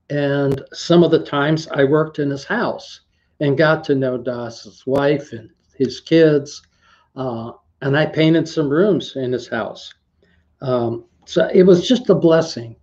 And 0.09 0.63
some 0.73 1.05
of 1.05 1.11
the 1.11 1.25
times 1.25 1.69
I 1.69 1.85
worked 1.85 2.19
in 2.19 2.31
his 2.31 2.45
house 2.45 3.03
and 3.41 3.59
got 3.59 3.83
to 3.85 3.95
know 3.95 4.19
Daws's 4.19 4.85
wife 4.87 5.33
and 5.33 5.51
his 5.77 6.01
kids. 6.01 6.63
Uh, 7.17 7.53
and 7.83 7.97
I 7.97 8.07
painted 8.07 8.47
some 8.47 8.69
rooms 8.69 9.17
in 9.17 9.33
his 9.33 9.49
house. 9.49 9.93
Um, 10.61 11.07
so 11.25 11.49
it 11.53 11.63
was 11.63 11.89
just 11.89 12.11
a 12.11 12.15
blessing 12.15 12.77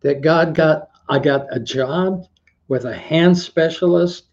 that 0.00 0.20
God 0.20 0.54
got. 0.54 0.88
I 1.08 1.18
got 1.18 1.46
a 1.50 1.60
job 1.60 2.26
with 2.68 2.84
a 2.84 2.94
hand 2.94 3.36
specialist, 3.36 4.26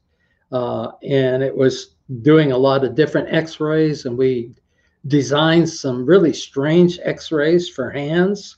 uh, 0.51 0.91
and 1.03 1.41
it 1.43 1.55
was 1.55 1.95
doing 2.21 2.51
a 2.51 2.57
lot 2.57 2.83
of 2.83 2.95
different 2.95 3.33
X-rays, 3.33 4.05
and 4.05 4.17
we 4.17 4.53
designed 5.07 5.67
some 5.69 6.05
really 6.05 6.33
strange 6.33 6.99
X-rays 7.03 7.69
for 7.69 7.89
hands. 7.89 8.57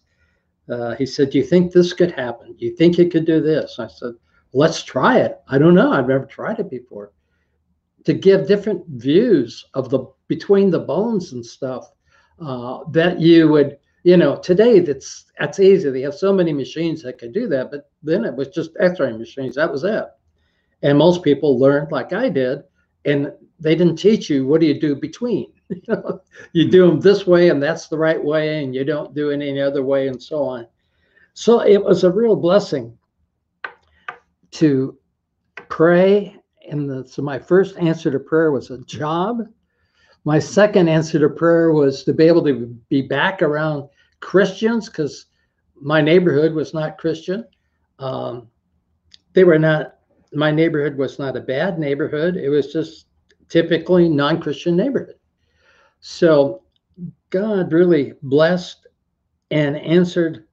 Uh, 0.69 0.95
he 0.95 1.05
said, 1.05 1.29
"Do 1.29 1.37
you 1.37 1.43
think 1.43 1.71
this 1.71 1.93
could 1.93 2.11
happen? 2.11 2.53
Do 2.53 2.65
you 2.65 2.75
think 2.75 2.99
it 2.99 3.11
could 3.11 3.25
do 3.25 3.41
this?" 3.41 3.77
I 3.79 3.87
said, 3.87 4.13
"Let's 4.53 4.83
try 4.83 5.19
it." 5.19 5.39
I 5.47 5.57
don't 5.57 5.75
know. 5.75 5.91
I've 5.91 6.07
never 6.07 6.25
tried 6.25 6.59
it 6.59 6.69
before. 6.69 7.11
To 8.05 8.13
give 8.13 8.47
different 8.47 8.85
views 8.87 9.65
of 9.73 9.89
the 9.89 10.07
between 10.27 10.69
the 10.71 10.79
bones 10.79 11.33
and 11.33 11.45
stuff 11.45 11.91
uh, 12.39 12.79
that 12.91 13.19
you 13.19 13.49
would 13.49 13.77
you 14.03 14.17
know 14.17 14.35
today 14.37 14.79
that's 14.79 15.25
that's 15.37 15.59
easy 15.59 15.89
they 15.89 16.01
have 16.01 16.15
so 16.15 16.33
many 16.33 16.53
machines 16.53 17.03
that 17.03 17.17
can 17.17 17.31
do 17.31 17.47
that 17.47 17.69
but 17.69 17.89
then 18.01 18.25
it 18.25 18.35
was 18.35 18.47
just 18.47 18.71
x-ray 18.79 19.11
machines 19.11 19.55
that 19.55 19.71
was 19.71 19.83
it 19.83 20.05
and 20.81 20.97
most 20.97 21.21
people 21.21 21.59
learned 21.59 21.91
like 21.91 22.13
i 22.13 22.29
did 22.29 22.63
and 23.05 23.31
they 23.59 23.75
didn't 23.75 23.95
teach 23.97 24.29
you 24.29 24.47
what 24.47 24.59
do 24.61 24.67
you 24.67 24.79
do 24.79 24.95
between 24.95 25.51
you, 25.69 26.21
you 26.53 26.71
do 26.71 26.87
them 26.87 26.99
this 26.99 27.27
way 27.27 27.49
and 27.49 27.61
that's 27.61 27.87
the 27.87 27.97
right 27.97 28.23
way 28.23 28.63
and 28.63 28.73
you 28.73 28.83
don't 28.83 29.13
do 29.13 29.29
it 29.29 29.35
any 29.35 29.61
other 29.61 29.83
way 29.83 30.07
and 30.07 30.21
so 30.21 30.43
on 30.43 30.65
So 31.33 31.61
it 31.61 31.83
was 31.83 32.03
a 32.03 32.11
real 32.11 32.35
blessing 32.35 32.97
to 34.51 34.97
pray. 35.69 36.35
And 36.69 36.89
the, 36.89 37.07
so 37.07 37.21
my 37.21 37.39
first 37.39 37.77
answer 37.77 38.11
to 38.11 38.19
prayer 38.19 38.51
was 38.51 38.69
a 38.71 38.79
job. 38.79 39.41
My 40.23 40.39
second 40.39 40.87
answer 40.87 41.19
to 41.19 41.29
prayer 41.29 41.71
was 41.71 42.03
to 42.03 42.13
be 42.13 42.25
able 42.25 42.43
to 42.45 42.67
be 42.89 43.01
back 43.01 43.41
around 43.41 43.89
Christians 44.19 44.87
because 44.87 45.25
my 45.75 46.01
neighborhood 46.01 46.53
was 46.53 46.73
not 46.73 46.97
Christian. 46.97 47.45
Um, 47.97 48.47
they 49.33 49.43
were 49.43 49.59
not, 49.59 49.95
my 50.33 50.51
neighborhood 50.51 50.95
was 50.95 51.17
not 51.17 51.35
a 51.35 51.41
bad 51.41 51.79
neighborhood. 51.79 52.35
It 52.37 52.49
was 52.49 52.71
just 52.71 53.07
typically 53.49 54.07
non 54.07 54.39
Christian 54.39 54.75
neighborhood. 54.75 55.15
So 55.99 56.63
God 57.31 57.73
really 57.73 58.13
blessed 58.21 58.87
and 59.49 59.75
answered 59.77 60.45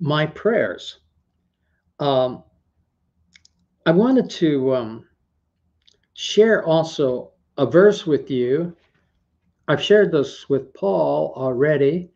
my 0.00 0.26
prayers. 0.26 0.98
Um, 1.98 2.42
I 3.86 3.92
wanted 3.92 4.28
to 4.30 4.74
um, 4.74 5.04
share 6.14 6.64
also 6.64 7.30
a 7.56 7.64
verse 7.64 8.04
with 8.04 8.28
you. 8.32 8.76
I've 9.68 9.80
shared 9.80 10.10
this 10.10 10.48
with 10.48 10.74
Paul 10.74 11.32
already. 11.36 12.10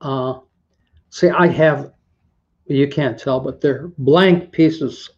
Uh, 0.00 0.38
see, 1.10 1.28
I 1.28 1.48
have, 1.48 1.92
you 2.66 2.86
can't 2.86 3.18
tell, 3.18 3.40
but 3.40 3.60
they're 3.60 3.88
blank 3.98 4.52
pieces. 4.52 5.10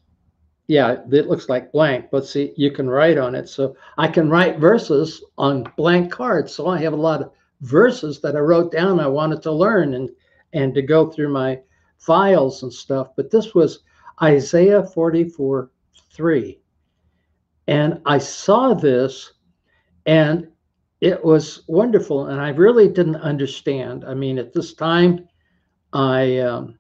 Yeah, 0.69 1.02
it 1.12 1.28
looks 1.28 1.50
like 1.50 1.71
blank, 1.71 2.07
but 2.11 2.26
see, 2.26 2.54
you 2.57 2.71
can 2.71 2.88
write 2.88 3.19
on 3.19 3.35
it. 3.35 3.47
So 3.50 3.76
I 3.99 4.09
can 4.09 4.30
write 4.30 4.59
verses 4.59 5.23
on 5.37 5.71
blank 5.76 6.11
cards. 6.11 6.54
So 6.54 6.66
I 6.66 6.78
have 6.78 6.95
a 6.95 6.97
lot 6.97 7.21
of 7.21 7.33
verses 7.61 8.21
that 8.21 8.37
I 8.37 8.40
wrote 8.40 8.73
down 8.73 9.00
I 9.00 9.07
wanted 9.07 9.42
to 9.42 9.52
learn 9.52 9.92
and 9.92 10.09
and 10.54 10.75
to 10.75 10.80
go 10.80 11.11
through 11.11 11.28
my 11.28 11.61
files 11.99 12.62
and 12.62 12.73
stuff. 12.73 13.09
But 13.16 13.30
this 13.30 13.54
was 13.54 13.80
Isaiah 14.23 14.83
44 14.83 15.71
3. 16.20 16.60
And 17.66 18.02
I 18.04 18.18
saw 18.18 18.74
this 18.74 19.32
and 20.04 20.48
it 21.00 21.24
was 21.24 21.62
wonderful. 21.66 22.26
And 22.26 22.38
I 22.38 22.50
really 22.50 22.88
didn't 22.88 23.16
understand. 23.16 24.04
I 24.04 24.12
mean, 24.12 24.38
at 24.38 24.52
this 24.52 24.74
time, 24.74 25.26
I 25.94 26.38
um, 26.40 26.78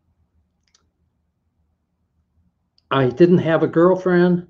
I 2.90 3.08
didn't 3.08 3.38
have 3.38 3.62
a 3.62 3.66
girlfriend. 3.66 4.46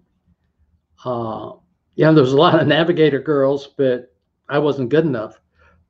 Uh, 1.04 1.52
yeah, 1.94 2.10
there 2.10 2.24
was 2.24 2.32
a 2.32 2.36
lot 2.36 2.60
of 2.60 2.66
navigator 2.66 3.20
girls, 3.20 3.68
but 3.78 4.12
I 4.48 4.58
wasn't 4.58 4.90
good 4.90 5.04
enough 5.04 5.40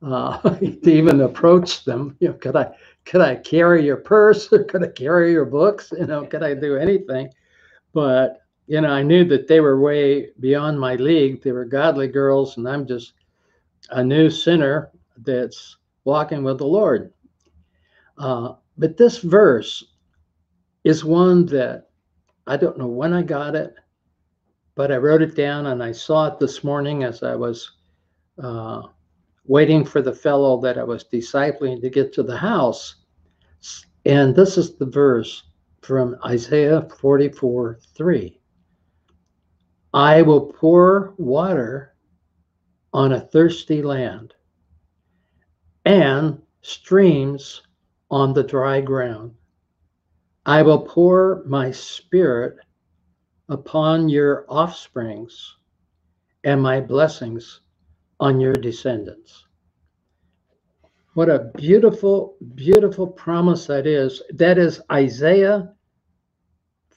uh, 0.03 0.37
to 0.59 0.91
even 0.91 1.21
approach 1.21 1.85
them. 1.85 2.15
You 2.19 2.27
know, 2.27 2.33
could 2.35 2.55
I 2.55 2.71
could 3.05 3.21
I 3.21 3.35
carry 3.37 3.83
your 3.83 3.97
purse 3.97 4.47
could 4.69 4.83
I 4.83 4.89
carry 4.89 5.31
your 5.31 5.45
books? 5.45 5.91
You 5.97 6.05
know, 6.05 6.23
could 6.23 6.43
I 6.43 6.53
do 6.53 6.77
anything? 6.77 7.29
But 7.93 8.41
you 8.67 8.81
know, 8.81 8.89
I 8.89 9.03
knew 9.03 9.25
that 9.25 9.47
they 9.47 9.59
were 9.59 9.79
way 9.79 10.29
beyond 10.39 10.79
my 10.79 10.95
league. 10.95 11.41
They 11.41 11.51
were 11.51 11.65
godly 11.65 12.07
girls, 12.07 12.57
and 12.57 12.67
I'm 12.67 12.85
just 12.87 13.13
a 13.89 14.03
new 14.03 14.29
sinner 14.29 14.91
that's 15.17 15.77
walking 16.03 16.43
with 16.43 16.57
the 16.57 16.65
Lord. 16.65 17.13
Uh, 18.17 18.53
but 18.77 18.97
this 18.97 19.19
verse 19.19 19.83
is 20.83 21.03
one 21.03 21.45
that 21.47 21.89
I 22.47 22.57
don't 22.57 22.77
know 22.77 22.87
when 22.87 23.13
I 23.13 23.21
got 23.21 23.55
it, 23.55 23.75
but 24.75 24.91
I 24.91 24.97
wrote 24.97 25.21
it 25.21 25.35
down 25.35 25.67
and 25.67 25.83
I 25.83 25.91
saw 25.91 26.27
it 26.27 26.39
this 26.39 26.63
morning 26.63 27.03
as 27.03 27.23
I 27.23 27.35
was 27.35 27.71
uh, 28.41 28.83
waiting 29.45 29.85
for 29.85 30.01
the 30.01 30.13
fellow 30.13 30.59
that 30.61 30.77
I 30.77 30.83
was 30.83 31.03
discipling 31.03 31.81
to 31.81 31.89
get 31.89 32.13
to 32.13 32.23
the 32.23 32.37
house. 32.37 32.95
And 34.05 34.35
this 34.35 34.57
is 34.57 34.77
the 34.77 34.85
verse 34.85 35.43
from 35.81 36.15
Isaiah 36.25 36.87
44 36.99 37.79
3. 37.95 38.40
I 39.93 40.21
will 40.21 40.53
pour 40.53 41.13
water 41.17 41.95
on 42.93 43.11
a 43.13 43.19
thirsty 43.21 43.81
land 43.81 44.33
and 45.85 46.41
streams 46.61 47.61
on 48.09 48.33
the 48.33 48.43
dry 48.43 48.81
ground. 48.81 49.33
I 50.45 50.61
will 50.61 50.79
pour 50.81 51.43
my 51.45 51.71
spirit 51.71 52.57
upon 53.49 54.09
your 54.09 54.45
offsprings 54.47 55.55
and 56.43 56.61
my 56.61 56.79
blessings 56.81 57.61
on 58.19 58.39
your 58.39 58.53
descendants. 58.53 59.45
What 61.13 61.29
a 61.29 61.51
beautiful, 61.57 62.37
beautiful 62.55 63.07
promise 63.07 63.67
that 63.67 63.85
is. 63.85 64.21
That 64.33 64.57
is 64.57 64.81
Isaiah 64.91 65.73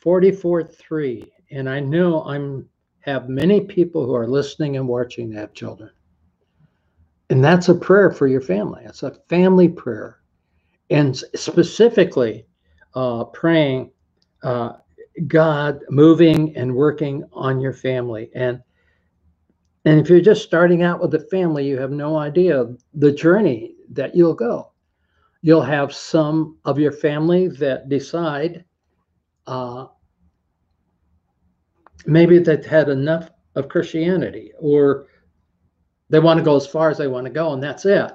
44 0.01 0.65
3. 0.65 1.33
And 1.51 1.69
I 1.69 1.81
know 1.81 2.23
I'm 2.25 2.69
have 3.05 3.29
many 3.29 3.61
people 3.61 4.07
who 4.07 4.15
are 4.15 4.27
listening 4.27 4.77
and 4.77 4.89
watching 4.89 5.31
that 5.31 5.41
have 5.41 5.53
children. 5.53 5.91
And 7.29 7.45
that's 7.45 7.69
a 7.69 7.75
prayer 7.75 8.11
for 8.11 8.27
your 8.27 8.41
family. 8.41 8.83
It's 8.85 9.03
a 9.03 9.17
family 9.29 9.69
prayer. 9.69 10.21
And 10.91 11.17
specifically 11.35 12.47
uh, 12.95 13.25
praying 13.25 13.91
uh, 14.43 14.75
God 15.27 15.81
moving 15.91 16.57
and 16.57 16.75
working 16.75 17.25
on 17.33 17.61
your 17.61 17.73
family. 17.73 18.31
And 18.35 18.63
and 19.87 20.01
if 20.01 20.09
you're 20.09 20.21
just 20.21 20.43
starting 20.43 20.83
out 20.83 21.01
with 21.01 21.15
a 21.15 21.27
family, 21.31 21.67
you 21.67 21.79
have 21.79 21.91
no 21.91 22.17
idea 22.17 22.75
the 22.95 23.13
journey 23.13 23.75
that 23.91 24.15
you'll 24.15 24.35
go. 24.35 24.73
You'll 25.43 25.61
have 25.61 25.95
some 25.95 26.57
of 26.65 26.79
your 26.79 26.93
family 26.93 27.49
that 27.49 27.91
decide 27.91 28.65
uh, 29.47 29.89
maybe 32.07 32.39
they've 32.39 32.65
had 32.65 32.89
enough 32.89 33.31
of 33.55 33.69
Christianity 33.69 34.53
or 34.59 35.07
they 36.11 36.19
want 36.19 36.39
to 36.39 36.45
go 36.45 36.57
as 36.57 36.67
far 36.67 36.91
as 36.91 36.99
they 36.99 37.09
want 37.09 37.27
to 37.27 37.33
go 37.33 37.53
and 37.53 37.63
that's 37.63 37.85
it. 37.85 38.13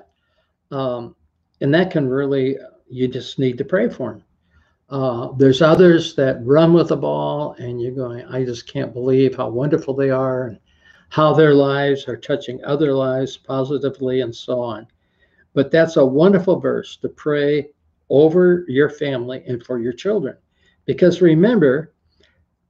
Um, 0.71 1.15
and 1.61 1.73
that 1.73 1.91
can 1.91 2.07
really, 2.07 2.57
you 2.89 3.07
just 3.07 3.39
need 3.39 3.57
to 3.57 3.65
pray 3.65 3.89
for 3.89 4.11
them. 4.11 4.23
Uh, 4.89 5.31
there's 5.33 5.61
others 5.61 6.15
that 6.15 6.43
run 6.45 6.73
with 6.73 6.89
the 6.89 6.97
ball 6.97 7.53
and 7.59 7.81
you're 7.81 7.91
going, 7.91 8.25
I 8.25 8.43
just 8.43 8.67
can't 8.67 8.93
believe 8.93 9.35
how 9.35 9.49
wonderful 9.49 9.93
they 9.93 10.09
are. 10.09 10.47
And 10.47 10.59
how 11.09 11.33
their 11.33 11.53
lives 11.53 12.07
are 12.07 12.15
touching 12.15 12.63
other 12.63 12.93
lives 12.93 13.35
positively, 13.35 14.21
and 14.21 14.35
so 14.35 14.61
on. 14.61 14.87
But 15.53 15.71
that's 15.71 15.97
a 15.97 16.05
wonderful 16.05 16.59
verse 16.59 16.97
to 16.97 17.09
pray 17.09 17.69
over 18.09 18.63
your 18.67 18.89
family 18.89 19.43
and 19.47 19.63
for 19.63 19.79
your 19.79 19.93
children. 19.93 20.37
Because 20.85 21.21
remember, 21.21 21.93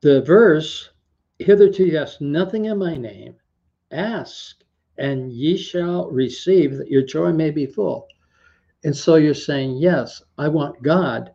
the 0.02 0.22
verse, 0.22 0.90
hitherto 1.40 1.86
you 1.86 1.98
ask 1.98 2.22
nothing 2.22 2.66
in 2.66 2.78
my 2.78 2.96
name, 2.96 3.36
ask, 3.92 4.64
and 4.98 5.32
ye 5.32 5.58
shall 5.58 6.10
receive 6.12 6.78
that 6.78 6.92
your 6.92 7.02
joy 7.02 7.32
may 7.32 7.50
be 7.50 7.66
full. 7.66 8.08
And 8.84 8.96
so 8.96 9.16
you're 9.16 9.34
saying, 9.34 9.78
Yes, 9.78 10.22
I 10.38 10.48
want 10.48 10.82
God 10.82 11.34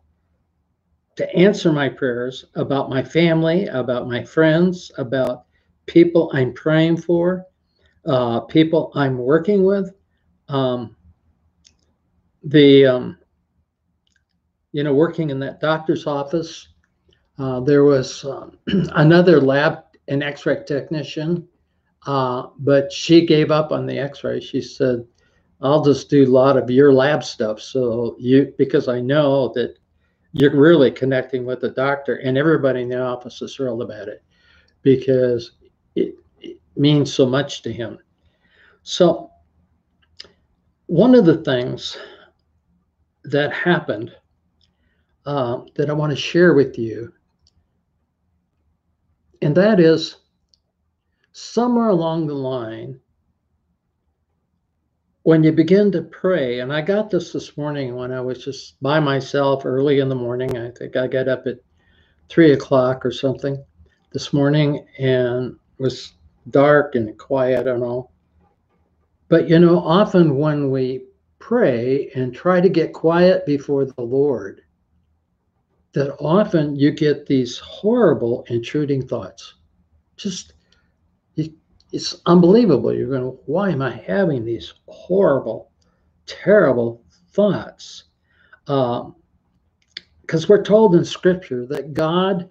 to 1.15 1.35
answer 1.35 1.71
my 1.71 1.89
prayers 1.89 2.45
about 2.55 2.89
my 2.89 3.03
family, 3.03 3.67
about 3.67 4.07
my 4.07 4.23
friends, 4.23 4.91
about 4.97 5.45
people 5.85 6.29
I'm 6.33 6.53
praying 6.53 6.97
for, 6.97 7.45
uh, 8.05 8.41
people 8.41 8.91
I'm 8.95 9.17
working 9.17 9.63
with. 9.63 9.91
Um, 10.49 10.95
the, 12.43 12.85
um, 12.85 13.17
you 14.71 14.83
know, 14.83 14.93
working 14.93 15.29
in 15.29 15.39
that 15.39 15.61
doctor's 15.61 16.05
office, 16.05 16.67
uh, 17.39 17.59
there 17.61 17.83
was 17.83 18.23
um, 18.25 18.57
another 18.67 19.39
lab, 19.39 19.84
an 20.07 20.23
x 20.23 20.45
ray 20.45 20.63
technician, 20.65 21.47
uh, 22.05 22.47
but 22.59 22.91
she 22.91 23.25
gave 23.25 23.51
up 23.51 23.71
on 23.71 23.85
the 23.85 23.97
x 23.97 24.23
ray. 24.23 24.39
She 24.39 24.61
said, 24.61 25.05
I'll 25.61 25.83
just 25.83 26.09
do 26.09 26.25
a 26.25 26.31
lot 26.31 26.57
of 26.57 26.69
your 26.69 26.93
lab 26.93 27.23
stuff. 27.23 27.61
So 27.61 28.15
you, 28.19 28.53
because 28.57 28.87
I 28.87 28.99
know 28.99 29.51
that 29.55 29.77
you're 30.33 30.55
really 30.55 30.91
connecting 30.91 31.45
with 31.45 31.61
the 31.61 31.69
doctor, 31.69 32.17
and 32.17 32.37
everybody 32.37 32.81
in 32.81 32.89
the 32.89 33.01
office 33.01 33.41
is 33.41 33.55
thrilled 33.55 33.81
about 33.81 34.09
it 34.09 34.21
because 34.81 35.53
it, 35.95 36.15
it 36.41 36.59
means 36.75 37.13
so 37.13 37.25
much 37.25 37.61
to 37.61 37.71
him. 37.71 37.97
So, 38.83 39.31
one 40.87 41.15
of 41.15 41.25
the 41.25 41.37
things 41.37 41.97
that 43.23 43.53
happened 43.53 44.11
uh, 45.25 45.61
that 45.75 45.89
I 45.89 45.93
want 45.93 46.11
to 46.11 46.17
share 46.17 46.53
with 46.53 46.77
you, 46.77 47.11
and 49.45 49.53
that 49.53 49.79
is 49.79 50.15
somewhere 51.31 51.89
along 51.89 52.25
the 52.25 52.33
line, 52.33 52.99
when 55.21 55.43
you 55.43 55.51
begin 55.51 55.91
to 55.91 56.01
pray, 56.01 56.61
and 56.61 56.73
I 56.73 56.81
got 56.81 57.11
this 57.11 57.31
this 57.31 57.55
morning 57.55 57.95
when 57.95 58.11
I 58.11 58.21
was 58.21 58.43
just 58.43 58.81
by 58.81 58.99
myself 58.99 59.63
early 59.63 59.99
in 59.99 60.09
the 60.09 60.15
morning. 60.15 60.57
I 60.57 60.71
think 60.71 60.95
I 60.95 61.05
got 61.05 61.27
up 61.27 61.45
at 61.45 61.59
three 62.27 62.53
o'clock 62.53 63.05
or 63.05 63.11
something 63.11 63.63
this 64.13 64.33
morning, 64.33 64.83
and 64.97 65.55
was 65.77 66.13
dark 66.49 66.95
and 66.95 67.15
quiet 67.19 67.67
and 67.67 67.83
all. 67.83 68.13
But 69.29 69.47
you 69.47 69.59
know, 69.59 69.77
often 69.77 70.37
when 70.37 70.71
we 70.71 71.05
pray 71.37 72.09
and 72.15 72.33
try 72.33 72.61
to 72.61 72.69
get 72.69 72.93
quiet 72.93 73.45
before 73.45 73.85
the 73.85 74.01
Lord, 74.01 74.61
that 75.95 76.15
often 76.19 76.75
you 76.75 76.91
get 76.91 77.25
these 77.25 77.57
horrible 77.57 78.45
intruding 78.49 79.07
thoughts. 79.07 79.55
Just 80.17 80.53
it's 81.91 82.21
unbelievable. 82.25 82.93
You're 82.93 83.07
going, 83.09 83.37
why 83.45 83.69
am 83.69 83.81
I 83.81 83.91
having 83.95 84.43
these 84.43 84.73
horrible, 84.87 85.71
terrible 86.25 87.01
thoughts? 87.31 88.05
Because 88.65 89.05
um, 89.05 90.45
we're 90.49 90.63
told 90.63 90.95
in 90.95 91.05
Scripture 91.05 91.65
that 91.67 91.93
God 91.93 92.49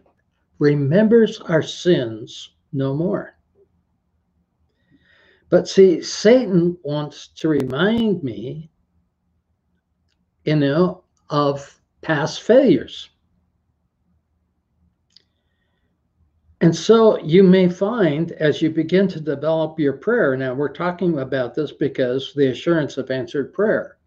remembers 0.59 1.40
our 1.40 1.62
sins 1.62 2.54
no 2.72 2.94
more. 2.94 3.37
But 5.50 5.68
see, 5.68 6.00
Satan 6.00 6.78
wants 6.83 7.28
to 7.37 7.48
remind 7.48 8.22
me, 8.22 8.70
you 10.44 10.57
know, 10.57 11.04
of 11.28 11.78
past 12.00 12.40
failures. 12.42 13.11
And 16.64 16.74
so 16.74 17.18
you 17.18 17.42
may 17.42 17.68
find 17.68 18.33
as 18.33 18.62
you 18.62 18.70
begin 18.70 19.07
to 19.09 19.20
develop 19.20 19.79
your 19.79 19.92
prayer, 19.92 20.35
now 20.35 20.55
we're 20.55 20.72
talking 20.72 21.18
about 21.18 21.55
this 21.55 21.72
because 21.72 22.33
the 22.33 22.53
assurance 22.53 22.96
of 22.96 23.11
answered 23.11 23.53
prayer. 23.53 23.98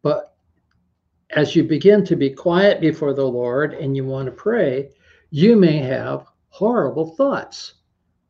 But 0.00 0.34
as 1.32 1.54
you 1.54 1.64
begin 1.64 2.02
to 2.06 2.16
be 2.16 2.30
quiet 2.30 2.80
before 2.80 3.12
the 3.12 3.26
Lord 3.26 3.74
and 3.74 3.94
you 3.94 4.06
want 4.06 4.24
to 4.24 4.32
pray, 4.32 4.88
you 5.28 5.54
may 5.54 5.80
have 5.80 6.24
horrible 6.48 7.14
thoughts. 7.14 7.74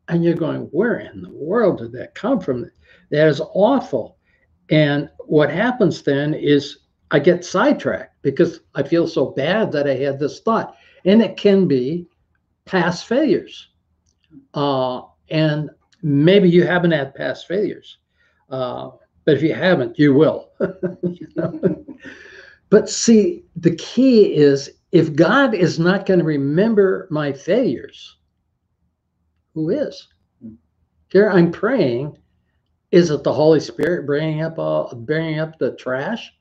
And 0.09 0.25
you're 0.25 0.33
going, 0.33 0.63
where 0.71 0.99
in 0.99 1.21
the 1.21 1.31
world 1.31 1.77
did 1.77 1.93
that 1.93 2.15
come 2.15 2.41
from? 2.41 2.69
That 3.11 3.29
is 3.29 3.39
awful. 3.53 4.17
And 4.71 5.09
what 5.19 5.49
happens 5.49 6.03
then 6.03 6.33
is 6.33 6.79
I 7.11 7.19
get 7.19 7.45
sidetracked 7.45 8.23
because 8.23 8.59
I 8.75 8.83
feel 8.83 9.07
so 9.07 9.27
bad 9.27 9.71
that 9.71 9.87
I 9.87 9.95
had 9.95 10.19
this 10.19 10.41
thought. 10.41 10.75
And 11.05 11.21
it 11.21 11.37
can 11.37 11.65
be 11.65 12.09
past 12.65 13.05
failures. 13.05 13.69
Uh, 14.53 15.01
and 15.29 15.69
maybe 16.01 16.49
you 16.49 16.65
haven't 16.65 16.91
had 16.91 17.15
past 17.15 17.47
failures. 17.47 17.97
Uh, 18.49 18.91
but 19.25 19.35
if 19.35 19.41
you 19.41 19.53
haven't, 19.53 19.97
you 19.97 20.13
will. 20.13 20.49
But 22.73 22.89
see, 22.89 23.45
the 23.55 23.75
key 23.75 24.33
is 24.33 24.71
if 24.91 25.15
God 25.15 25.53
is 25.53 25.77
not 25.77 26.07
going 26.07 26.17
to 26.17 26.25
remember 26.25 27.07
my 27.11 27.31
failures, 27.31 28.17
who 29.53 29.69
is? 29.69 30.07
Here 31.09 31.29
I'm 31.29 31.51
praying. 31.51 32.17
Is 32.89 33.11
it 33.11 33.21
the 33.23 33.31
Holy 33.31 33.59
Spirit 33.59 34.07
bringing 34.07 34.41
up 34.41 34.57
all, 34.57 34.91
bringing 34.95 35.37
up 35.37 35.59
the 35.59 35.75
trash? 35.75 36.33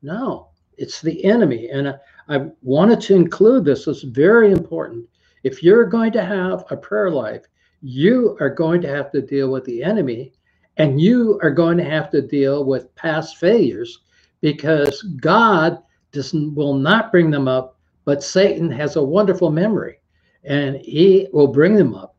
No, 0.00 0.48
it's 0.78 1.02
the 1.02 1.22
enemy. 1.26 1.68
And 1.68 1.90
I, 1.90 1.96
I 2.30 2.46
wanted 2.62 3.02
to 3.02 3.14
include 3.14 3.66
this. 3.66 3.86
It's 3.86 4.00
very 4.00 4.52
important. 4.52 5.06
If 5.46 5.62
you're 5.62 5.84
going 5.84 6.10
to 6.10 6.24
have 6.24 6.64
a 6.70 6.76
prayer 6.76 7.08
life, 7.08 7.44
you 7.80 8.36
are 8.40 8.50
going 8.50 8.80
to 8.80 8.88
have 8.88 9.12
to 9.12 9.22
deal 9.22 9.48
with 9.48 9.64
the 9.64 9.80
enemy 9.80 10.32
and 10.76 11.00
you 11.00 11.38
are 11.40 11.52
going 11.52 11.78
to 11.78 11.84
have 11.84 12.10
to 12.10 12.20
deal 12.20 12.64
with 12.64 12.92
past 12.96 13.36
failures 13.36 14.00
because 14.40 15.02
God 15.02 15.78
doesn't 16.10 16.56
will 16.56 16.74
not 16.74 17.12
bring 17.12 17.30
them 17.30 17.46
up, 17.46 17.78
but 18.04 18.24
Satan 18.24 18.72
has 18.72 18.96
a 18.96 19.02
wonderful 19.04 19.52
memory 19.52 20.00
and 20.42 20.78
he 20.78 21.28
will 21.32 21.46
bring 21.46 21.76
them 21.76 21.94
up 21.94 22.16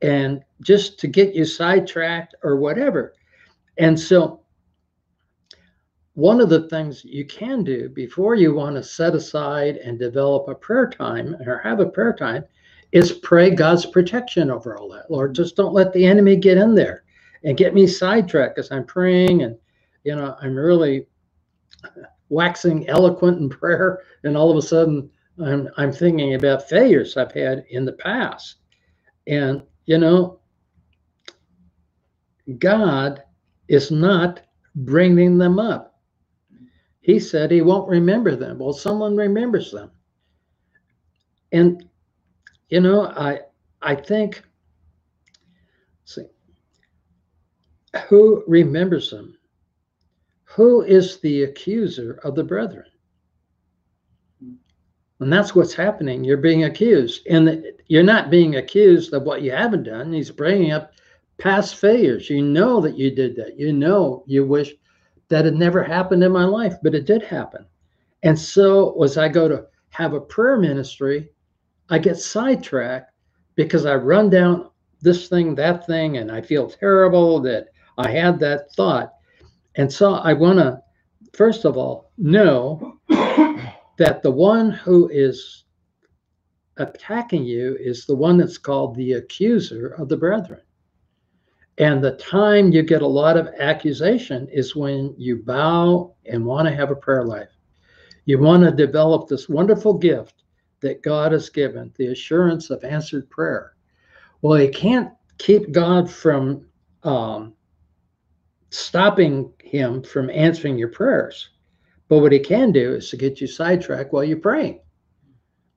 and 0.00 0.44
just 0.60 1.00
to 1.00 1.08
get 1.08 1.34
you 1.34 1.44
sidetracked 1.44 2.36
or 2.44 2.58
whatever. 2.58 3.14
And 3.78 3.98
so 3.98 4.41
one 6.14 6.40
of 6.40 6.50
the 6.50 6.68
things 6.68 7.04
you 7.04 7.24
can 7.24 7.64
do 7.64 7.88
before 7.88 8.34
you 8.34 8.54
want 8.54 8.76
to 8.76 8.82
set 8.82 9.14
aside 9.14 9.76
and 9.78 9.98
develop 9.98 10.48
a 10.48 10.54
prayer 10.54 10.88
time 10.88 11.36
or 11.46 11.58
have 11.58 11.80
a 11.80 11.86
prayer 11.86 12.12
time 12.12 12.44
is 12.92 13.12
pray 13.12 13.50
God's 13.50 13.86
protection 13.86 14.50
over 14.50 14.76
all 14.76 14.90
that. 14.90 15.10
Lord, 15.10 15.34
just 15.34 15.56
don't 15.56 15.72
let 15.72 15.92
the 15.92 16.04
enemy 16.04 16.36
get 16.36 16.58
in 16.58 16.74
there 16.74 17.04
and 17.44 17.56
get 17.56 17.74
me 17.74 17.86
sidetracked 17.86 18.58
as 18.58 18.70
I'm 18.70 18.84
praying 18.84 19.42
and 19.42 19.56
you 20.04 20.14
know 20.14 20.36
I'm 20.40 20.54
really 20.54 21.06
waxing 22.28 22.88
eloquent 22.88 23.40
in 23.40 23.48
prayer 23.48 24.00
and 24.24 24.36
all 24.36 24.50
of 24.50 24.56
a 24.56 24.62
sudden 24.62 25.10
I'm 25.42 25.68
I'm 25.78 25.92
thinking 25.92 26.34
about 26.34 26.68
failures 26.68 27.16
I've 27.16 27.32
had 27.32 27.64
in 27.70 27.86
the 27.86 27.92
past. 27.92 28.56
And 29.26 29.62
you 29.86 29.96
know 29.96 30.40
God 32.58 33.22
is 33.68 33.90
not 33.90 34.40
bringing 34.74 35.38
them 35.38 35.58
up. 35.58 35.91
He 37.02 37.18
said 37.18 37.50
he 37.50 37.62
won't 37.62 37.88
remember 37.88 38.36
them. 38.36 38.58
Well, 38.58 38.72
someone 38.72 39.16
remembers 39.16 39.70
them. 39.70 39.90
And 41.50 41.88
you 42.68 42.80
know, 42.80 43.06
I 43.08 43.40
I 43.82 43.96
think 43.96 44.42
see 46.04 46.26
who 48.08 48.44
remembers 48.46 49.10
them? 49.10 49.36
Who 50.44 50.82
is 50.82 51.18
the 51.20 51.42
accuser 51.42 52.20
of 52.24 52.36
the 52.36 52.44
brethren? 52.44 52.86
And 55.20 55.32
that's 55.32 55.54
what's 55.54 55.74
happening. 55.74 56.24
You're 56.24 56.36
being 56.36 56.64
accused. 56.64 57.26
And 57.28 57.64
you're 57.86 58.02
not 58.02 58.30
being 58.30 58.56
accused 58.56 59.12
of 59.12 59.22
what 59.24 59.42
you 59.42 59.50
haven't 59.52 59.84
done. 59.84 60.12
He's 60.12 60.30
bringing 60.30 60.72
up 60.72 60.92
past 61.38 61.76
failures. 61.76 62.28
You 62.30 62.42
know 62.42 62.80
that 62.80 62.96
you 62.96 63.14
did 63.14 63.36
that. 63.36 63.58
You 63.58 63.72
know 63.72 64.24
you 64.26 64.46
wish 64.46 64.72
that 65.32 65.46
had 65.46 65.54
never 65.54 65.82
happened 65.82 66.22
in 66.22 66.30
my 66.30 66.44
life, 66.44 66.74
but 66.82 66.94
it 66.94 67.06
did 67.06 67.22
happen. 67.22 67.64
And 68.22 68.38
so, 68.38 69.02
as 69.02 69.16
I 69.16 69.30
go 69.30 69.48
to 69.48 69.64
have 69.88 70.12
a 70.12 70.20
prayer 70.20 70.58
ministry, 70.58 71.30
I 71.88 72.00
get 72.00 72.18
sidetracked 72.18 73.10
because 73.54 73.86
I 73.86 73.94
run 73.94 74.28
down 74.28 74.68
this 75.00 75.30
thing, 75.30 75.54
that 75.54 75.86
thing, 75.86 76.18
and 76.18 76.30
I 76.30 76.42
feel 76.42 76.68
terrible 76.68 77.40
that 77.40 77.68
I 77.96 78.10
had 78.10 78.38
that 78.40 78.74
thought. 78.74 79.14
And 79.76 79.90
so, 79.90 80.16
I 80.16 80.34
want 80.34 80.58
to, 80.58 80.82
first 81.32 81.64
of 81.64 81.78
all, 81.78 82.10
know 82.18 82.98
that 83.08 84.20
the 84.22 84.30
one 84.30 84.70
who 84.70 85.08
is 85.08 85.64
attacking 86.76 87.44
you 87.44 87.78
is 87.80 88.04
the 88.04 88.16
one 88.16 88.36
that's 88.36 88.58
called 88.58 88.96
the 88.96 89.14
accuser 89.14 89.94
of 89.96 90.10
the 90.10 90.16
brethren. 90.18 90.60
And 91.78 92.04
the 92.04 92.16
time 92.16 92.70
you 92.70 92.82
get 92.82 93.02
a 93.02 93.06
lot 93.06 93.36
of 93.36 93.48
accusation 93.58 94.46
is 94.48 94.76
when 94.76 95.14
you 95.16 95.36
bow 95.36 96.14
and 96.26 96.44
want 96.44 96.68
to 96.68 96.74
have 96.74 96.90
a 96.90 96.96
prayer 96.96 97.24
life. 97.24 97.48
You 98.24 98.38
want 98.38 98.62
to 98.64 98.70
develop 98.70 99.28
this 99.28 99.48
wonderful 99.48 99.94
gift 99.94 100.44
that 100.80 101.02
God 101.02 101.32
has 101.32 101.48
given, 101.48 101.92
the 101.96 102.08
assurance 102.08 102.70
of 102.70 102.84
answered 102.84 103.30
prayer. 103.30 103.72
Well, 104.42 104.60
you 104.60 104.70
can't 104.70 105.10
keep 105.38 105.72
God 105.72 106.10
from 106.10 106.66
um, 107.04 107.54
stopping 108.70 109.52
Him 109.62 110.02
from 110.02 110.28
answering 110.30 110.78
your 110.78 110.88
prayers. 110.88 111.50
But 112.08 112.18
what 112.18 112.32
He 112.32 112.38
can 112.38 112.72
do 112.72 112.94
is 112.94 113.08
to 113.10 113.16
get 113.16 113.40
you 113.40 113.46
sidetracked 113.46 114.12
while 114.12 114.24
you're 114.24 114.36
praying 114.38 114.80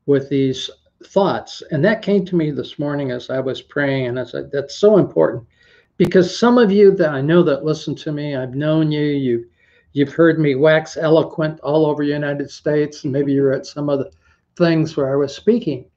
with 0.05 0.29
these 0.29 0.69
thoughts. 1.05 1.63
And 1.71 1.83
that 1.85 2.01
came 2.01 2.25
to 2.25 2.35
me 2.35 2.51
this 2.51 2.77
morning 2.77 3.11
as 3.11 3.29
I 3.29 3.39
was 3.39 3.61
praying. 3.61 4.07
And 4.07 4.19
I 4.19 4.25
said, 4.25 4.51
that's 4.51 4.75
so 4.75 4.97
important 4.97 5.45
because 5.97 6.37
some 6.37 6.57
of 6.57 6.71
you 6.71 6.91
that 6.91 7.09
I 7.09 7.21
know 7.21 7.41
that 7.43 7.63
listen 7.63 7.95
to 7.95 8.11
me, 8.11 8.35
I've 8.35 8.55
known 8.55 8.91
you, 8.91 9.03
you 9.03 9.45
you've 9.93 10.13
heard 10.13 10.39
me 10.39 10.55
wax 10.55 10.97
eloquent 10.97 11.59
all 11.61 11.85
over 11.85 12.03
the 12.03 12.11
United 12.11 12.51
States, 12.51 13.03
and 13.03 13.13
maybe 13.13 13.31
you're 13.31 13.53
at 13.53 13.65
some 13.65 13.87
of 13.87 13.99
the 13.99 14.11
things 14.57 14.97
where 14.97 15.11
I 15.11 15.15
was 15.15 15.33
speaking. 15.33 15.89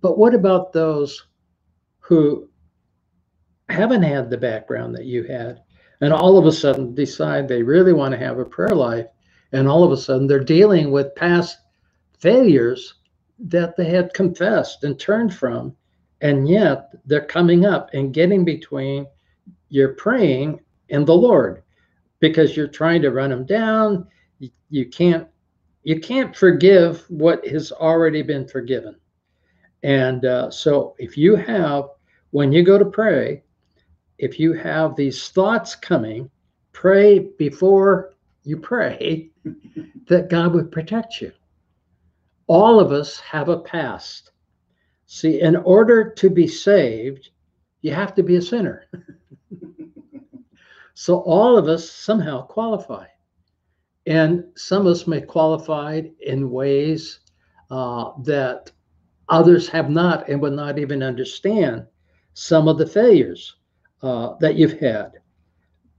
But 0.00 0.16
what 0.16 0.34
about 0.34 0.72
those 0.72 1.26
who 1.98 2.48
haven't 3.68 4.02
had 4.02 4.30
the 4.30 4.36
background 4.36 4.94
that 4.94 5.06
you 5.06 5.24
had, 5.24 5.60
and 6.00 6.12
all 6.12 6.38
of 6.38 6.46
a 6.46 6.52
sudden 6.52 6.94
decide 6.94 7.48
they 7.48 7.62
really 7.62 7.92
want 7.92 8.12
to 8.12 8.18
have 8.18 8.38
a 8.38 8.44
prayer 8.44 8.74
life, 8.74 9.06
and 9.52 9.66
all 9.66 9.82
of 9.82 9.90
a 9.90 9.96
sudden 9.96 10.26
they're 10.28 10.44
dealing 10.44 10.92
with 10.92 11.14
past 11.16 11.58
failures 12.18 12.94
that 13.40 13.76
they 13.76 13.86
had 13.86 14.14
confessed 14.14 14.84
and 14.84 15.00
turned 15.00 15.34
from, 15.34 15.74
and 16.20 16.48
yet 16.48 16.90
they're 17.06 17.24
coming 17.24 17.66
up 17.66 17.90
and 17.92 18.14
getting 18.14 18.44
between 18.44 19.04
you're 19.72 19.94
praying 19.94 20.60
in 20.90 21.06
the 21.06 21.14
Lord 21.14 21.62
because 22.20 22.54
you're 22.54 22.68
trying 22.68 23.00
to 23.00 23.10
run 23.10 23.30
them 23.30 23.46
down. 23.46 24.06
You, 24.38 24.50
you 24.68 24.86
can't 24.90 25.26
you 25.82 25.98
can't 25.98 26.36
forgive 26.36 27.04
what 27.08 27.44
has 27.48 27.72
already 27.72 28.22
been 28.22 28.46
forgiven. 28.46 28.96
And 29.82 30.26
uh, 30.26 30.50
so 30.50 30.94
if 30.98 31.16
you 31.16 31.36
have 31.36 31.86
when 32.32 32.52
you 32.52 32.62
go 32.62 32.76
to 32.76 32.84
pray, 32.84 33.42
if 34.18 34.38
you 34.38 34.52
have 34.52 34.94
these 34.94 35.30
thoughts 35.30 35.74
coming, 35.74 36.30
pray 36.72 37.30
before 37.38 38.12
you 38.44 38.58
pray 38.58 39.30
that 40.06 40.28
God 40.28 40.52
would 40.52 40.70
protect 40.70 41.22
you. 41.22 41.32
All 42.46 42.78
of 42.78 42.92
us 42.92 43.18
have 43.20 43.48
a 43.48 43.60
past. 43.60 44.32
See, 45.06 45.40
in 45.40 45.56
order 45.56 46.10
to 46.10 46.28
be 46.28 46.46
saved, 46.46 47.30
you 47.80 47.94
have 47.94 48.14
to 48.16 48.22
be 48.22 48.36
a 48.36 48.42
sinner. 48.42 48.84
So 51.04 51.18
all 51.22 51.58
of 51.58 51.66
us 51.66 51.90
somehow 51.90 52.42
qualify. 52.42 53.06
And 54.06 54.44
some 54.54 54.82
of 54.82 54.92
us 54.92 55.08
may 55.08 55.20
qualify 55.20 56.02
in 56.20 56.48
ways 56.48 57.18
uh, 57.72 58.12
that 58.22 58.70
others 59.28 59.68
have 59.70 59.90
not 59.90 60.28
and 60.28 60.40
would 60.40 60.52
not 60.52 60.78
even 60.78 61.02
understand 61.02 61.88
some 62.34 62.68
of 62.68 62.78
the 62.78 62.86
failures 62.86 63.56
uh, 64.02 64.34
that 64.38 64.54
you've 64.54 64.78
had. 64.78 65.14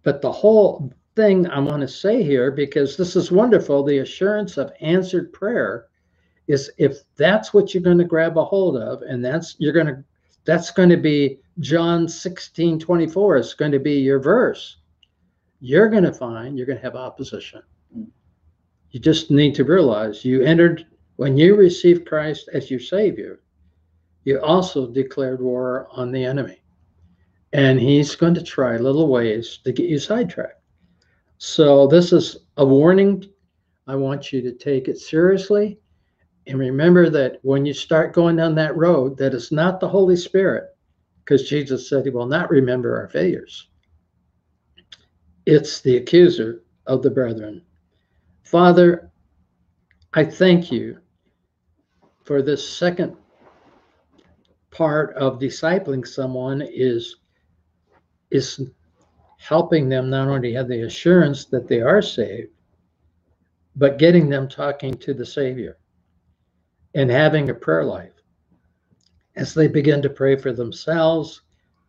But 0.04 0.22
the 0.22 0.32
whole 0.32 0.94
thing 1.18 1.48
I 1.48 1.60
want 1.60 1.82
to 1.82 1.88
say 1.90 2.24
here, 2.24 2.50
because 2.50 2.96
this 2.96 3.18
is 3.18 3.30
wonderful, 3.30 3.84
the 3.84 3.98
assurance 3.98 4.56
of 4.56 4.72
answered 4.80 5.34
prayer 5.34 5.88
is 6.48 6.72
if 6.78 7.00
that's 7.18 7.54
what 7.54 7.74
you're 7.74 7.84
going 7.84 7.98
to 7.98 8.06
grab 8.06 8.38
a 8.38 8.46
hold 8.46 8.78
of, 8.78 9.02
and 9.02 9.24
that's 9.26 9.58
you're 9.60 9.74
going 9.74 9.88
to 9.88 10.02
that's 10.46 10.72
going 10.72 10.88
to 10.88 10.96
be 10.96 11.40
John 11.60 12.08
16, 12.08 12.80
24 12.80 13.36
is 13.36 13.54
going 13.54 13.74
to 13.74 13.80
be 13.80 13.96
your 13.96 14.22
verse. 14.22 14.78
You're 15.66 15.88
going 15.88 16.04
to 16.04 16.12
find 16.12 16.58
you're 16.58 16.68
going 16.68 16.78
to 16.78 16.84
have 16.84 16.98
opposition. 16.98 17.62
Mm. 17.98 18.08
You 18.92 19.00
just 19.00 19.32
need 19.32 19.56
to 19.56 19.64
realize 19.64 20.26
you 20.26 20.42
entered 20.42 20.86
when 21.16 21.38
you 21.38 21.56
received 21.56 22.06
Christ 22.06 22.50
as 22.54 22.70
your 22.70 22.82
Savior, 22.82 23.40
you 24.26 24.42
also 24.42 24.92
declared 24.92 25.42
war 25.42 25.88
on 25.94 26.12
the 26.12 26.26
enemy. 26.26 26.62
And 27.54 27.80
he's 27.80 28.14
going 28.14 28.34
to 28.34 28.44
try 28.44 28.76
little 28.76 29.08
ways 29.08 29.60
to 29.64 29.72
get 29.72 29.88
you 29.88 30.00
sidetracked. 30.00 30.62
So, 31.38 31.88
this 31.88 32.12
is 32.12 32.40
a 32.58 32.66
warning. 32.66 33.24
I 33.88 33.96
want 33.96 34.34
you 34.34 34.42
to 34.42 34.52
take 34.52 34.90
it 34.90 34.98
seriously. 34.98 35.80
And 36.46 36.60
remember 36.60 37.10
that 37.10 37.40
when 37.44 37.66
you 37.66 37.74
start 37.74 38.12
going 38.12 38.36
down 38.36 38.56
that 38.56 38.76
road, 38.76 39.18
that 39.18 39.34
is 39.34 39.50
not 39.50 39.80
the 39.80 39.88
Holy 39.88 40.18
Spirit, 40.18 40.76
because 41.24 41.48
Jesus 41.48 41.88
said 41.88 42.04
he 42.04 42.12
will 42.12 42.26
not 42.26 42.50
remember 42.50 42.98
our 42.98 43.08
failures. 43.08 43.70
It's 45.46 45.82
the 45.82 45.98
accuser 45.98 46.64
of 46.88 47.02
the 47.02 47.10
brethren. 47.10 47.64
Father, 48.44 49.12
I 50.14 50.24
thank 50.24 50.72
you 50.72 51.00
for 52.24 52.42
this 52.42 52.68
second 52.68 53.18
part 54.72 55.14
of 55.16 55.40
discipling 55.40 56.08
someone 56.08 56.62
is 56.62 57.18
is 58.32 58.62
helping 59.38 59.90
them 59.90 60.10
not 60.10 60.30
only 60.30 60.54
have 60.54 60.68
the 60.68 60.84
assurance 60.84 61.46
that 61.46 61.68
they 61.68 61.82
are 61.82 62.02
saved, 62.02 62.50
but 63.76 64.00
getting 64.00 64.30
them 64.30 64.48
talking 64.48 64.94
to 64.94 65.14
the 65.14 65.26
Savior 65.26 65.78
and 66.96 67.12
having 67.12 67.50
a 67.50 67.54
prayer 67.54 67.84
life 67.84 68.14
as 69.36 69.54
they 69.54 69.68
begin 69.68 70.02
to 70.02 70.10
pray 70.10 70.36
for 70.36 70.54
themselves, 70.54 71.42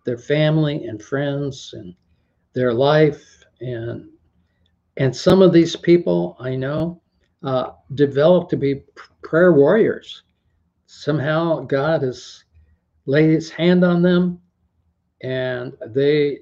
their 0.04 0.18
family 0.18 0.86
and 0.86 1.02
friends 1.02 1.72
and 1.74 1.94
their 2.52 2.74
life 2.74 3.43
and 3.64 4.08
and 4.96 5.14
some 5.14 5.42
of 5.42 5.52
these 5.52 5.76
people 5.76 6.36
I 6.38 6.54
know 6.54 7.00
uh, 7.42 7.72
develop 7.94 8.48
to 8.50 8.56
be 8.56 8.82
prayer 9.22 9.52
warriors. 9.52 10.22
Somehow 10.86 11.60
God 11.60 12.02
has 12.02 12.44
laid 13.06 13.30
his 13.30 13.50
hand 13.50 13.84
on 13.84 14.02
them 14.02 14.40
and 15.22 15.74
they 15.88 16.38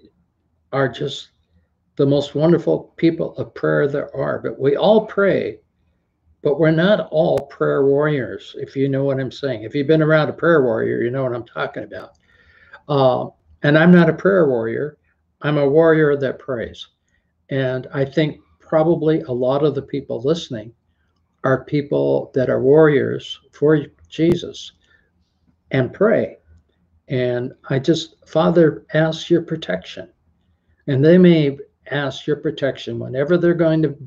are 0.72 0.88
just 0.88 1.30
the 1.96 2.06
most 2.06 2.34
wonderful 2.34 2.94
people 2.96 3.36
of 3.36 3.54
prayer 3.54 3.88
there 3.88 4.14
are. 4.14 4.38
But 4.38 4.58
we 4.58 4.76
all 4.76 5.06
pray, 5.06 5.60
but 6.42 6.58
we're 6.58 6.70
not 6.70 7.08
all 7.10 7.38
prayer 7.46 7.84
warriors, 7.86 8.56
if 8.58 8.76
you 8.76 8.88
know 8.88 9.04
what 9.04 9.20
I'm 9.20 9.30
saying. 9.30 9.62
If 9.62 9.74
you've 9.74 9.86
been 9.86 10.02
around 10.02 10.28
a 10.28 10.32
prayer 10.32 10.62
warrior, 10.62 11.02
you 11.02 11.10
know 11.10 11.22
what 11.22 11.34
I'm 11.34 11.44
talking 11.44 11.84
about. 11.84 12.12
Uh, 12.88 13.28
and 13.62 13.78
I'm 13.78 13.92
not 13.92 14.10
a 14.10 14.14
prayer 14.14 14.48
warrior, 14.48 14.98
I'm 15.42 15.58
a 15.58 15.68
warrior 15.68 16.16
that 16.16 16.38
prays. 16.38 16.88
And 17.52 17.86
I 17.92 18.06
think 18.06 18.40
probably 18.60 19.20
a 19.20 19.30
lot 19.30 19.62
of 19.62 19.74
the 19.74 19.82
people 19.82 20.22
listening 20.22 20.72
are 21.44 21.66
people 21.66 22.30
that 22.34 22.48
are 22.48 22.62
warriors 22.62 23.38
for 23.52 23.78
Jesus 24.08 24.72
and 25.70 25.92
pray. 25.92 26.38
And 27.08 27.52
I 27.68 27.78
just, 27.78 28.26
Father, 28.26 28.86
ask 28.94 29.28
your 29.28 29.42
protection. 29.42 30.08
And 30.86 31.04
they 31.04 31.18
may 31.18 31.58
ask 31.90 32.26
your 32.26 32.36
protection 32.36 32.98
whenever 32.98 33.36
they're 33.36 33.52
going 33.52 33.82
to 33.82 33.98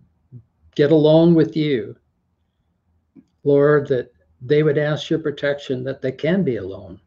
get 0.73 0.91
alone 0.91 1.35
with 1.35 1.55
you, 1.55 1.95
Lord, 3.43 3.87
that 3.89 4.11
they 4.41 4.63
would 4.63 4.79
ask 4.79 5.07
your 5.07 5.19
protection 5.19 5.83
that 5.83 6.01
they 6.01 6.11
can 6.11 6.41
be 6.43 6.55
alone 6.55 6.99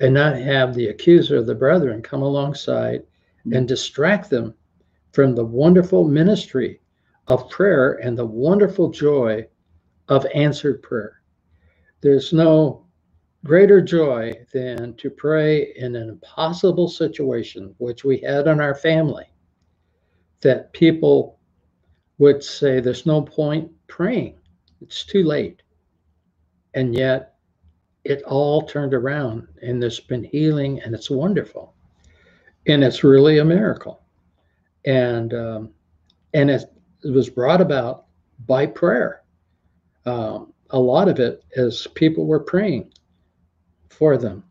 and 0.00 0.12
not 0.12 0.36
have 0.36 0.74
the 0.74 0.88
accuser 0.88 1.38
of 1.38 1.46
the 1.46 1.54
brethren 1.54 2.02
come 2.02 2.20
alongside 2.20 3.04
and 3.44 3.64
mm. 3.64 3.66
distract 3.66 4.28
them 4.28 4.52
from 5.12 5.34
the 5.34 5.44
wonderful 5.44 6.08
ministry 6.08 6.80
of 7.28 7.48
prayer 7.50 7.94
and 8.02 8.16
the 8.16 8.26
wonderful 8.26 8.90
joy 8.90 9.46
of 10.08 10.26
answered 10.34 10.82
prayer. 10.82 11.22
There's 12.00 12.32
no 12.32 12.86
greater 13.44 13.80
joy 13.80 14.32
than 14.52 14.94
to 14.94 15.10
pray 15.10 15.72
in 15.76 15.96
an 15.96 16.08
impossible 16.08 16.88
situation, 16.88 17.74
which 17.78 18.04
we 18.04 18.18
had 18.18 18.46
in 18.46 18.60
our 18.60 18.74
family, 18.74 19.26
that 20.40 20.72
people 20.72 21.38
would 22.18 22.42
say, 22.42 22.80
There's 22.80 23.06
no 23.06 23.22
point 23.22 23.70
praying, 23.86 24.38
it's 24.80 25.04
too 25.04 25.24
late. 25.24 25.62
And 26.74 26.94
yet, 26.94 27.34
it 28.04 28.22
all 28.22 28.62
turned 28.62 28.94
around, 28.94 29.46
and 29.62 29.80
there's 29.80 30.00
been 30.00 30.24
healing, 30.24 30.80
and 30.80 30.94
it's 30.94 31.10
wonderful. 31.10 31.74
And 32.66 32.82
it's 32.82 33.04
really 33.04 33.38
a 33.38 33.44
miracle. 33.44 34.01
And, 34.84 35.34
um, 35.34 35.70
and 36.34 36.50
it, 36.50 36.64
was 37.04 37.28
brought 37.28 37.60
about 37.60 38.04
by 38.46 38.64
prayer 38.64 39.22
um, 40.06 40.52
a 40.70 40.78
lot 40.78 41.08
of 41.08 41.18
it 41.20 41.44
is 41.52 41.86
people 41.94 42.26
were 42.26 42.40
praying 42.40 42.92
for 43.90 44.16
them. 44.16 44.42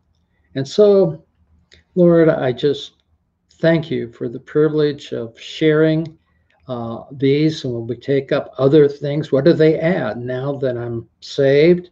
And 0.54 0.66
so, 0.66 1.24
Lord, 1.94 2.28
I 2.28 2.52
just 2.52 3.02
thank 3.54 3.90
you 3.90 4.12
for 4.12 4.28
the 4.28 4.40
privilege 4.40 5.12
of 5.12 5.38
sharing 5.38 6.16
uh, 6.68 7.04
these. 7.12 7.64
And 7.64 7.74
when 7.74 7.86
we 7.86 7.96
take 7.96 8.32
up 8.32 8.54
other 8.58 8.88
things, 8.88 9.32
what 9.32 9.44
do 9.44 9.52
they 9.52 9.78
add 9.78 10.18
now 10.18 10.56
that 10.56 10.76
I'm 10.76 11.08
saved? 11.20 11.90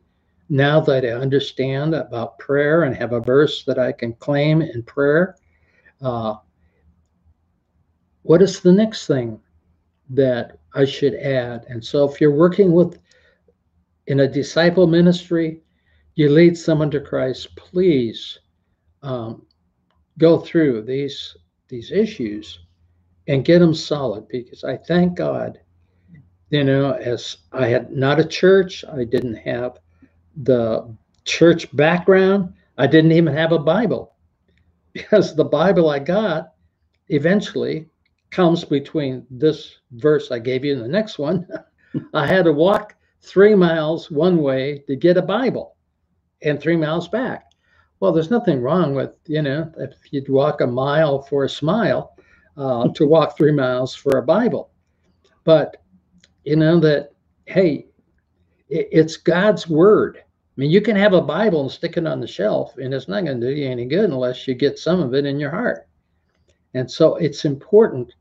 Now 0.48 0.80
that 0.80 1.04
I 1.04 1.10
understand 1.10 1.94
about 1.94 2.38
prayer 2.38 2.82
and 2.82 2.96
have 2.96 3.12
a 3.12 3.20
verse 3.20 3.64
that 3.64 3.78
I 3.78 3.92
can 3.92 4.14
claim 4.14 4.62
in 4.62 4.82
prayer, 4.82 5.36
uh, 6.02 6.36
what 8.22 8.42
is 8.42 8.60
the 8.60 8.72
next 8.72 9.06
thing 9.06 9.40
that 10.10 10.58
I 10.74 10.84
should 10.84 11.14
add? 11.14 11.66
And 11.68 11.84
so, 11.84 12.08
if 12.08 12.20
you're 12.20 12.30
working 12.34 12.72
with 12.72 12.98
in 14.06 14.20
a 14.20 14.28
disciple 14.28 14.86
ministry, 14.86 15.62
you 16.16 16.28
lead 16.28 16.56
someone 16.56 16.90
to 16.90 17.00
Christ, 17.00 17.54
please 17.56 18.38
um, 19.02 19.46
go 20.18 20.38
through 20.38 20.82
these 20.82 21.36
these 21.68 21.92
issues 21.92 22.58
and 23.28 23.44
get 23.44 23.60
them 23.60 23.74
solid 23.74 24.26
because 24.28 24.64
I 24.64 24.76
thank 24.76 25.16
God, 25.16 25.60
you 26.50 26.64
know, 26.64 26.92
as 26.92 27.36
I 27.52 27.68
had 27.68 27.92
not 27.92 28.18
a 28.18 28.24
church, 28.24 28.84
I 28.92 29.04
didn't 29.04 29.36
have 29.36 29.78
the 30.42 30.94
church 31.24 31.74
background, 31.76 32.52
I 32.76 32.86
didn't 32.88 33.12
even 33.12 33.32
have 33.34 33.52
a 33.52 33.58
Bible 33.58 34.14
because 34.92 35.36
the 35.36 35.44
Bible 35.44 35.88
I 35.88 36.00
got 36.00 36.54
eventually 37.08 37.86
comes 38.30 38.64
between 38.64 39.26
this 39.30 39.78
verse 39.92 40.30
I 40.30 40.38
gave 40.38 40.64
you 40.64 40.72
and 40.74 40.82
the 40.82 40.88
next 40.88 41.18
one. 41.18 41.46
I 42.14 42.26
had 42.26 42.44
to 42.44 42.52
walk 42.52 42.94
three 43.20 43.54
miles 43.54 44.10
one 44.10 44.38
way 44.38 44.84
to 44.86 44.96
get 44.96 45.16
a 45.16 45.22
Bible 45.22 45.76
and 46.42 46.60
three 46.60 46.76
miles 46.76 47.08
back. 47.08 47.46
Well, 47.98 48.12
there's 48.12 48.30
nothing 48.30 48.62
wrong 48.62 48.94
with, 48.94 49.10
you 49.26 49.42
know, 49.42 49.70
if 49.76 49.94
you'd 50.10 50.28
walk 50.28 50.60
a 50.60 50.66
mile 50.66 51.22
for 51.22 51.44
a 51.44 51.48
smile, 51.48 52.16
uh, 52.56 52.88
to 52.94 53.06
walk 53.06 53.36
three 53.36 53.52
miles 53.52 53.94
for 53.94 54.18
a 54.18 54.22
Bible. 54.22 54.70
But, 55.44 55.78
you 56.44 56.56
know, 56.56 56.80
that, 56.80 57.10
hey, 57.46 57.86
it, 58.68 58.88
it's 58.90 59.16
God's 59.16 59.68
word. 59.68 60.18
I 60.18 60.60
mean, 60.60 60.70
you 60.70 60.80
can 60.80 60.96
have 60.96 61.12
a 61.12 61.20
Bible 61.20 61.62
and 61.62 61.70
stick 61.70 61.96
it 61.96 62.06
on 62.06 62.20
the 62.20 62.26
shelf, 62.26 62.76
and 62.78 62.94
it's 62.94 63.08
not 63.08 63.24
going 63.24 63.40
to 63.40 63.46
do 63.46 63.52
you 63.52 63.68
any 63.68 63.86
good 63.86 64.10
unless 64.10 64.48
you 64.48 64.54
get 64.54 64.78
some 64.78 65.00
of 65.00 65.14
it 65.14 65.26
in 65.26 65.38
your 65.38 65.50
heart. 65.50 65.88
And 66.74 66.90
so 66.90 67.16
it's 67.16 67.44
important 67.44 68.14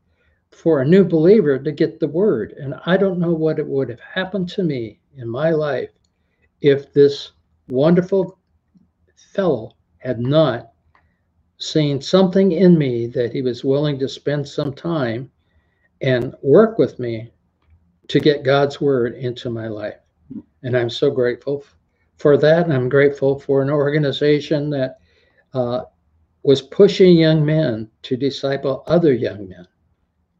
for 0.52 0.80
a 0.80 0.86
new 0.86 1.04
believer 1.04 1.58
to 1.58 1.72
get 1.72 2.00
the 2.00 2.08
word. 2.08 2.52
And 2.52 2.74
I 2.86 2.96
don't 2.96 3.18
know 3.18 3.32
what 3.32 3.58
it 3.58 3.66
would 3.66 3.88
have 3.88 4.00
happened 4.00 4.48
to 4.50 4.62
me 4.62 5.00
in 5.16 5.28
my 5.28 5.50
life 5.50 5.90
if 6.60 6.92
this 6.92 7.32
wonderful 7.68 8.38
fellow 9.32 9.72
had 9.98 10.18
not 10.18 10.72
seen 11.58 12.00
something 12.00 12.52
in 12.52 12.76
me 12.76 13.06
that 13.06 13.32
he 13.32 13.42
was 13.42 13.64
willing 13.64 13.98
to 13.98 14.08
spend 14.08 14.48
some 14.48 14.72
time 14.72 15.30
and 16.00 16.34
work 16.42 16.78
with 16.78 16.98
me 16.98 17.30
to 18.08 18.18
get 18.18 18.42
God's 18.42 18.80
word 18.80 19.14
into 19.14 19.50
my 19.50 19.68
life. 19.68 19.98
And 20.62 20.76
I'm 20.76 20.90
so 20.90 21.10
grateful 21.10 21.64
for 22.16 22.36
that. 22.38 22.64
And 22.64 22.72
I'm 22.72 22.88
grateful 22.88 23.38
for 23.38 23.62
an 23.62 23.70
organization 23.70 24.70
that 24.70 24.98
uh, 25.54 25.82
was 26.42 26.62
pushing 26.62 27.16
young 27.16 27.44
men 27.44 27.90
to 28.02 28.16
disciple 28.16 28.82
other 28.86 29.12
young 29.12 29.48
men. 29.48 29.66